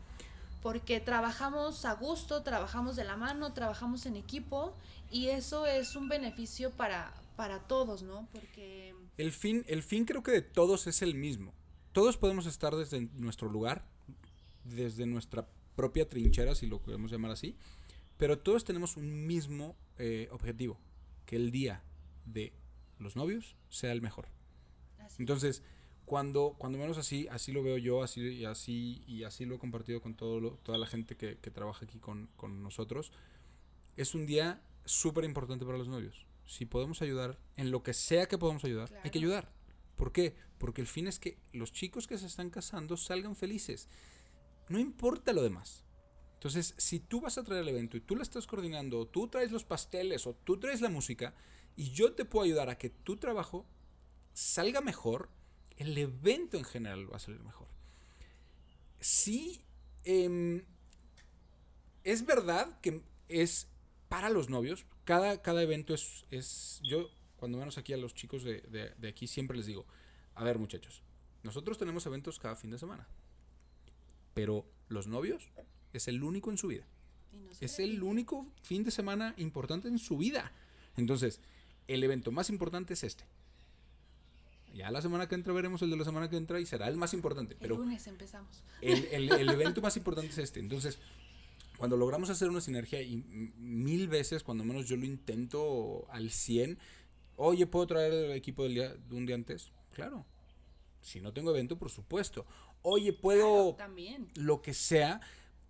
[0.62, 4.74] Porque trabajamos a gusto, trabajamos de la mano, trabajamos en equipo
[5.12, 8.28] y eso es un beneficio para, para todos, ¿no?
[8.32, 8.94] Porque...
[9.18, 11.54] El fin, el fin creo que de todos es el mismo.
[11.94, 13.86] Todos podemos estar desde nuestro lugar,
[14.64, 17.56] desde nuestra propia trinchera, si lo queremos llamar así,
[18.18, 20.78] pero todos tenemos un mismo eh, objetivo,
[21.26, 21.84] que el día
[22.26, 22.52] de
[23.00, 24.28] los novios sea el mejor.
[25.08, 25.64] Así Entonces,
[26.06, 29.60] cuando, cuando menos así, así lo veo yo, así y así, y así lo he
[29.60, 33.12] compartido con todo lo- toda la gente que, que trabaja aquí con, con nosotros,
[33.98, 36.26] es un día súper importante para los novios.
[36.46, 39.52] Si podemos ayudar, en lo que sea que podamos ayudar, hay que ayudar.
[39.98, 40.36] ¿Por qué?
[40.60, 43.90] Porque el fin es que los chicos que se están casando salgan felices.
[44.70, 45.84] No importa lo demás.
[46.36, 49.28] Entonces, si tú vas a traer el evento y tú la estás coordinando, o tú
[49.28, 51.34] traes los pasteles o tú traes la música,
[51.76, 53.66] y yo te puedo ayudar a que tu trabajo
[54.38, 55.30] salga mejor,
[55.78, 57.68] el evento en general va a salir mejor.
[59.00, 59.62] Sí,
[60.04, 60.64] em,
[62.04, 63.68] es verdad que es
[64.10, 64.86] para los novios.
[65.06, 66.80] Cada, cada evento es, es.
[66.84, 69.86] Yo, cuando menos aquí a los chicos de, de- de aquí, siempre les digo:
[70.36, 71.02] A ver, muchachos,
[71.44, 73.08] nosotros tenemos eventos cada fin de semana.
[74.34, 75.50] Pero los novios
[75.94, 76.86] es el único en su vida.
[77.34, 80.52] no Es el único fin de semana importante en su vida.
[80.96, 81.40] Entonces,
[81.88, 83.26] el evento más importante es este.
[84.78, 86.98] Ya la semana que entra veremos el de la semana que entra y será el
[86.98, 87.54] más importante.
[87.56, 88.64] El Pero lunes empezamos.
[88.82, 90.60] el, el- el evento más importante es este.
[90.60, 91.00] Entonces,
[91.78, 93.18] cuando logramos hacer una sinergia, y
[93.58, 96.78] mil veces, cuando menos yo lo intento al 100,
[97.38, 99.72] oye, ¿puedo traer el equipo del día, de un día antes?
[99.94, 100.26] Claro.
[101.02, 102.46] Si no tengo evento, por supuesto.
[102.84, 104.30] Oye, ¿puedo Claro, también.
[104.36, 105.22] lo que sea.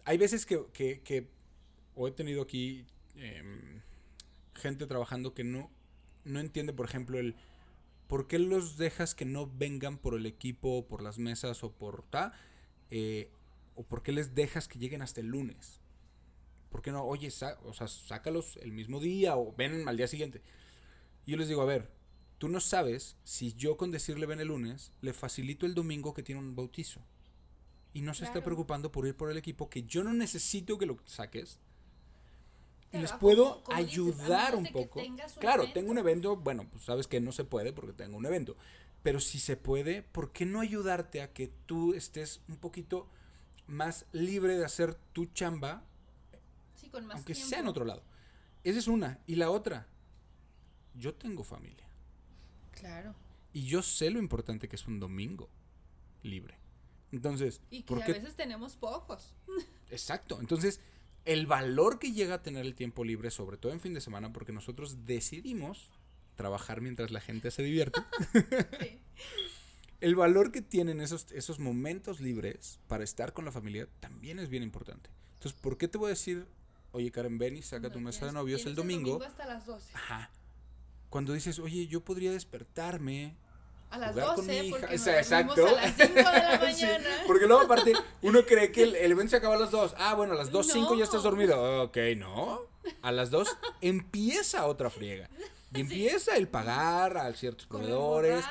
[0.06, 1.30] Hay veces que, que, que-
[1.96, 2.86] o he tenido aquí
[3.16, 3.82] em,
[4.54, 5.72] gente trabajando que no,
[6.26, 7.36] no entiende, por ejemplo, el
[8.08, 12.04] por qué los dejas que no vengan por el equipo, por las mesas o por
[12.04, 12.34] ta,
[12.90, 13.30] eh,
[13.76, 15.80] o por qué les dejas que lleguen hasta el lunes.
[16.72, 17.04] ¿Por qué no?
[17.04, 20.42] Oye, o sea, sácalos el mismo día o ven al día siguiente.
[21.26, 21.90] Y yo les digo, a ver,
[22.38, 26.24] tú no sabes si yo con decirle ven el lunes, le facilito el domingo que
[26.24, 27.02] tiene un bautizo.
[27.94, 28.46] Y no se está Claro.
[28.46, 31.58] preocupando por ir por el equipo que yo no necesito que lo saques.
[32.88, 35.02] Y Claro, les puedo como- dices, ayudar un poco.
[35.40, 35.74] Claro, evento.
[35.80, 38.56] tengo un evento, bueno, pues sabes que no se puede porque tengo un evento.
[39.04, 43.08] Pero si se puede, ¿por qué no ayudarte a que tú estés un poquito
[43.68, 45.84] más libre de hacer tu chamba
[46.76, 47.50] Sí, con más aunque tiempo.
[47.50, 48.04] sea en otro lado.
[48.64, 49.20] Esa es una.
[49.28, 49.88] Y la otra,
[50.96, 51.88] yo tengo familia.
[52.72, 53.14] Claro.
[53.54, 55.50] Y yo sé lo importante que es un domingo
[56.24, 56.58] libre.
[57.12, 59.34] Entonces, Y que ¿por a veces tenemos pocos.
[59.90, 60.40] Exacto.
[60.40, 60.80] Entonces,
[61.28, 64.34] el valor que llega a tener el tiempo libre, sobre todo en fin de semana,
[64.34, 65.92] porque nosotros decidimos
[66.36, 68.00] trabajar mientras la gente se divierte.
[68.80, 69.00] Sí.
[70.00, 74.48] El valor que tienen esos, esos momentos libres para estar con la familia también es
[74.48, 75.10] bien importante.
[75.34, 76.46] Entonces, ¿por qué te voy a decir,
[76.92, 79.24] oye Karen, ven y saca No, tu mesa de novios el tienes domingo?
[79.24, 79.94] hasta las 12.
[79.96, 80.30] Ajá.
[81.10, 83.36] Cuando dices, oye, yo podría despertarme
[83.90, 84.78] A las jugar 12, con mi hija.
[84.80, 85.68] porque nos exacto.
[85.68, 87.10] a las 5 de la Sí, mañana.
[87.26, 89.96] porque luego aparte uno cree que el, el evento se acaba a las 2.
[89.98, 91.30] Ah, bueno, a las 2, 5 ya estás No.
[91.30, 91.84] dormido.
[91.84, 92.62] Ok, no.
[93.02, 93.48] A las 2
[93.82, 95.30] empieza otra friega.
[95.74, 98.44] Y empieza el pagar a ciertos proveedores.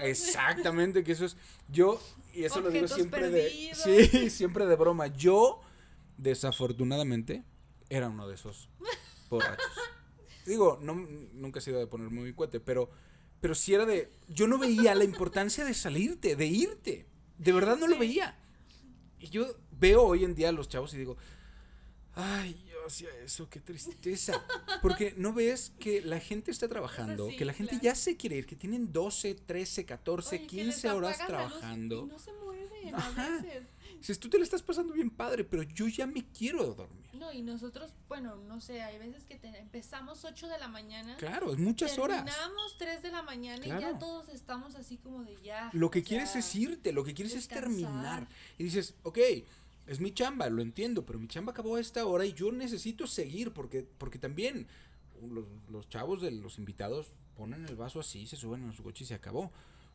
[0.00, 1.36] Exactamente, que eso es.
[1.68, 2.00] Yo,
[2.32, 3.84] y eso lo digo Objetos siempre perdidos.
[3.84, 4.06] de.
[4.08, 5.06] Sí, siempre de broma.
[5.08, 5.60] Yo,
[6.18, 7.42] desafortunadamente,
[7.88, 8.68] era uno de esos
[9.30, 9.66] borrachos.
[10.46, 12.90] Digo, no, nunca he sido de ponerme muy cuete, pero,
[13.44, 14.10] pero sí era de.
[14.26, 17.06] Yo no veía la importancia de salirte, de irte.
[17.36, 18.38] De verdad no lo veía.
[19.18, 21.18] Y yo veo hoy en día a los chavos y digo,
[22.14, 24.42] ay, yo hacía eso, qué tristeza.
[24.80, 27.84] Porque no ves que la gente está trabajando, que la gente claro.
[27.84, 32.04] ya se quiere ir, que tienen 12, 13, 14, Oye, que les 15 horas trabajando.
[32.06, 33.26] Y no se mueven Ajá.
[33.26, 33.68] a veces.
[34.04, 37.06] Dices, tú te la estás pasando bien padre, pero yo ya me quiero dormir.
[37.14, 41.16] No, y nosotros, bueno, no sé, hay veces que te- empezamos 8 de la mañana.
[41.16, 42.22] Claro, es muchas horas.
[42.22, 45.70] Terminamos 3 de la mañana y ya todos estamos así como de ya.
[45.72, 48.28] Lo que quieres sea, es irte, lo que quieres es terminar.
[48.58, 49.18] Y dices, ok,
[49.86, 53.06] es mi chamba, lo entiendo, pero mi chamba acabó a esta hora y yo necesito
[53.06, 54.66] seguir porque, porque también
[55.22, 57.06] los, los chavos de los invitados
[57.38, 59.50] ponen el vaso así, se suben a su coche y se acabó.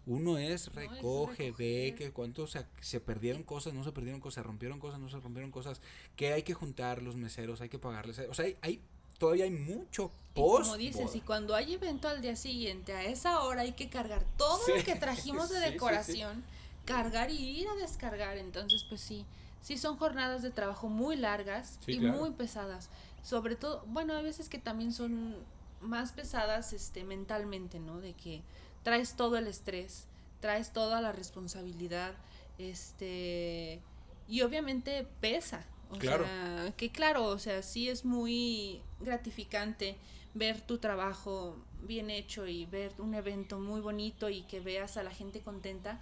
[0.09, 4.35] Uno es No, recoge, ve que cuánto se, se perdieron cosas, no se perdieron cosas,
[4.35, 5.81] se rompieron cosas, no se rompieron cosas,
[6.15, 8.19] que hay que juntar los meseros, hay que pagarles.
[8.29, 8.81] O sea, hay, hay-
[9.19, 10.63] todavía hay mucho Y post.
[10.63, 14.25] como dices, y cuando hay evento al día siguiente, a esa hora hay que cargar
[14.37, 15.71] todo Sí, lo que trajimos de sí, sí, sí.
[15.73, 16.43] decoración,
[16.85, 18.37] cargar y ir a descargar.
[18.37, 19.25] Entonces, pues sí,
[19.61, 22.17] sí son jornadas de trabajo muy largas y claro.
[22.17, 22.89] muy pesadas.
[23.21, 25.35] Sobre todo, bueno, a veces que también son
[25.81, 27.99] más pesadas este mentalmente, ¿no?
[28.01, 28.41] De que
[28.89, 30.05] traes todo el estrés,
[30.39, 32.13] traes toda la responsabilidad,
[32.57, 33.79] este
[34.27, 35.63] y obviamente pesa.
[35.91, 36.23] O Claro.
[36.25, 39.95] sea, que claro, o sea, sí es muy gratificante
[40.33, 45.03] ver tu trabajo bien hecho y ver un evento muy bonito y que veas a
[45.03, 45.99] la gente contenta,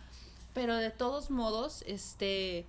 [0.53, 2.65] pero de todos modos, este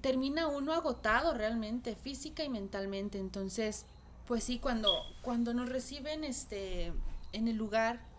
[0.00, 3.18] termina uno agotado realmente, física y mentalmente.
[3.18, 3.84] Entonces,
[4.26, 6.92] pues sí, cuando, cuando nos reciben este
[7.32, 8.09] en el lugar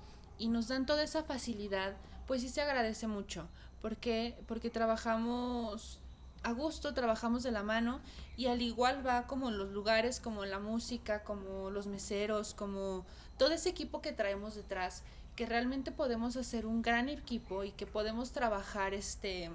[0.42, 1.94] y nos dan toda esa facilidad,
[2.26, 3.48] pues sí se agradece mucho.
[3.80, 6.00] porque Porque trabajamos
[6.42, 8.00] a gusto, trabajamos de la mano
[8.36, 13.06] y al igual va como los lugares, como la música, como los meseros, como
[13.38, 15.04] todo ese equipo que traemos detrás,
[15.36, 19.52] que realmente podemos hacer un gran equipo y que podemos trabajar este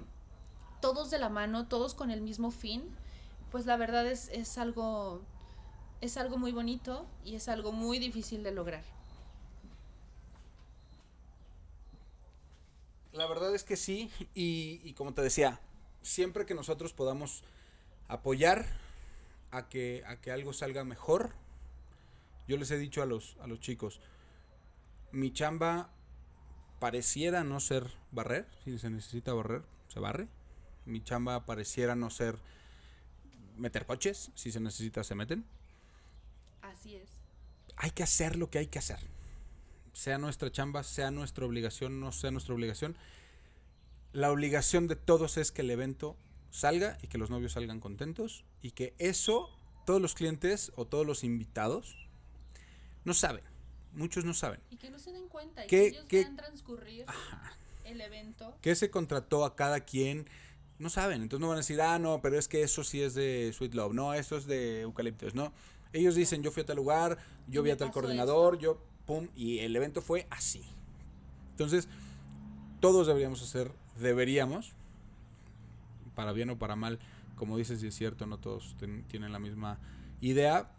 [0.79, 2.83] todos de la mano, todos con el mismo fin,
[3.51, 5.21] pues la verdad es, es algo
[5.99, 8.96] es algo muy bonito y es algo muy difícil de lograr.
[13.13, 15.59] La verdad es que sí, y, y como te decía,
[16.01, 17.43] siempre que nosotros podamos
[18.07, 18.65] apoyar
[19.51, 21.33] a que, a que algo salga mejor,
[22.47, 23.99] yo les he dicho a los, a los chicos,
[25.11, 25.89] mi chamba
[26.79, 30.27] pareciera no ser barrer, si se necesita barrer, se barre.
[30.85, 32.37] Mi chamba pareciera no ser
[33.57, 35.45] meter coches, si se necesita se meten.
[36.61, 37.09] Así es.
[37.75, 38.99] Hay que hacer lo que hay que hacer.
[39.97, 42.95] Sea nuestra chamba, sea nuestra obligación, no sea nuestra obligación.
[44.13, 46.15] La obligación de todos es que el evento
[46.51, 49.49] salga y que los novios salgan contentos y que eso
[49.87, 51.95] todos los clientes o todos los invitados
[53.05, 53.43] no saben.
[53.93, 54.59] Muchos no saben.
[54.69, 57.05] Y que no se den cuenta y ¿Qué- que ellos qué- vean transcurrir
[57.83, 58.55] el evento.
[58.61, 60.29] ¿Qué se contrató a cada quien?
[60.77, 61.23] No saben.
[61.23, 63.73] Entonces no van a decir, ah, no, pero es que eso sí es de Sweet
[63.73, 63.93] Love.
[63.95, 65.33] No, eso es de Eucaliptus.
[65.33, 65.51] No.
[65.91, 67.17] Ellos dicen, yo fui a tal lugar,
[67.47, 70.63] yo vi a tal coordinador, yo, pum, y el evento fue así.
[71.51, 71.87] Entonces,
[72.79, 74.73] todos deberíamos hacer, deberíamos,
[76.13, 76.99] para bien o para mal,
[77.35, 79.79] como dices, si es cierto, no todos ten- tienen la misma
[80.21, 80.69] idea.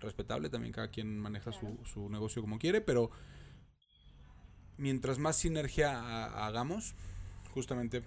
[0.00, 3.10] Respetable, también cada quien maneja su, su negocio como quiere, pero
[4.76, 6.94] mientras más sinergia ha- hagamos,
[7.54, 8.02] justamente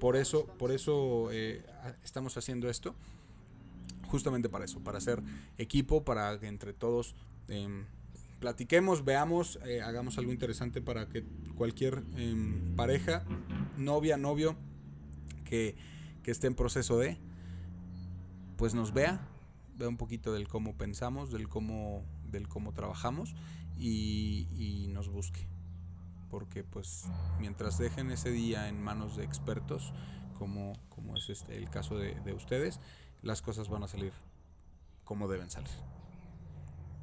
[0.00, 1.64] por eso, por eso eh,
[2.04, 2.94] estamos haciendo esto.
[4.08, 5.22] Justamente para eso, para hacer
[5.58, 7.14] equipo, para que entre todos
[7.48, 7.84] em,
[8.44, 11.24] platiquemos, veamos, eh, hagamos algo interesante para que
[11.56, 13.24] cualquier em, pareja,
[13.78, 14.54] novia, novio,
[15.46, 15.76] que,
[16.22, 17.16] que esté en proceso de,
[18.58, 19.26] pues nos vea,
[19.78, 23.34] vea un poquito del cómo pensamos, del cómo, del cómo trabajamos
[23.78, 25.48] y, y nos busque
[26.30, 27.04] porque pues
[27.40, 29.94] mientras dejen ese día en manos de expertos,
[30.38, 32.78] como, como es este, el caso de, de ustedes,
[33.22, 34.12] las cosas van a salir
[35.02, 35.70] como deben salir.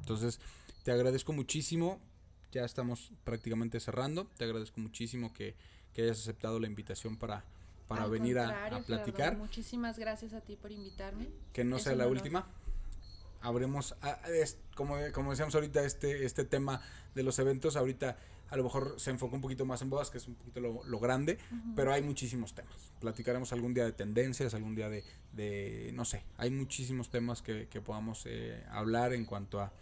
[0.02, 0.40] Entonces,
[0.82, 2.00] te agradezco muchísimo,
[2.52, 5.54] ya estamos prácticamente cerrando, te agradezco muchísimo que,
[5.92, 7.44] que hayas aceptado la invitación para,
[7.88, 11.28] para Al venir a, a platicar, muchísimas gracias a ti por invitarme.
[11.52, 12.16] que no es sea la honor.
[12.18, 12.46] última.
[13.40, 16.80] Habremos, ah, es- como, como decíamos ahorita, este, este tema
[17.14, 18.16] de los eventos, ahorita
[18.50, 20.84] a lo mejor se enfocó un poquito más en bodas, que es un poquito lo,
[20.84, 21.38] lo grande,
[21.74, 22.92] pero hay muchísimos temas.
[23.00, 25.02] Platicaremos algún día de tendencias, algún día de,
[25.32, 29.72] de no sé, hay muchísimos temas que, que podamos eh, hablar en cuanto a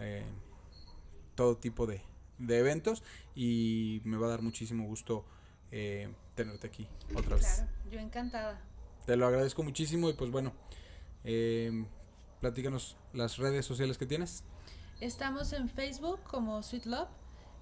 [0.00, 0.24] eh,
[1.34, 2.02] todo tipo de,
[2.38, 3.02] de eventos
[3.34, 5.24] y me va a dar muchísimo gusto
[5.70, 7.46] eh, tenerte aquí otra vez.
[7.56, 8.60] Claro, yo encantada.
[9.06, 10.52] Te lo agradezco muchísimo y pues bueno,
[11.24, 11.86] eh,
[12.40, 14.44] platícanos las redes sociales que tienes.
[15.00, 17.08] Estamos en Facebook como Sweet Love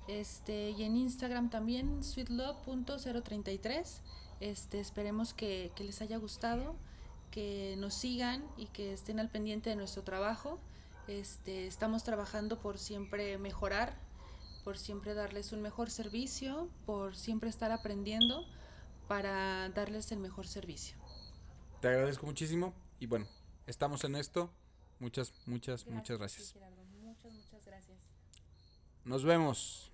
[0.09, 4.01] este, y en Instagram también sweetlove.033.
[4.41, 6.77] Este, esperemos que, que les haya gustado,
[7.31, 10.59] que nos sigan y que estén al pendiente de nuestro trabajo.
[11.09, 13.97] Este, estamos trabajando por siempre mejorar,
[14.65, 18.45] por siempre darles un mejor servicio, por siempre estar aprendiendo
[19.07, 20.97] para darles el mejor servicio.
[21.81, 23.27] Te agradezco muchísimo y bueno,
[23.67, 24.51] estamos en esto.
[24.99, 26.55] Muchas, muchas, muchas gracias.
[27.01, 27.99] Muchas, muchas gracias.
[29.05, 29.93] Nos vemos.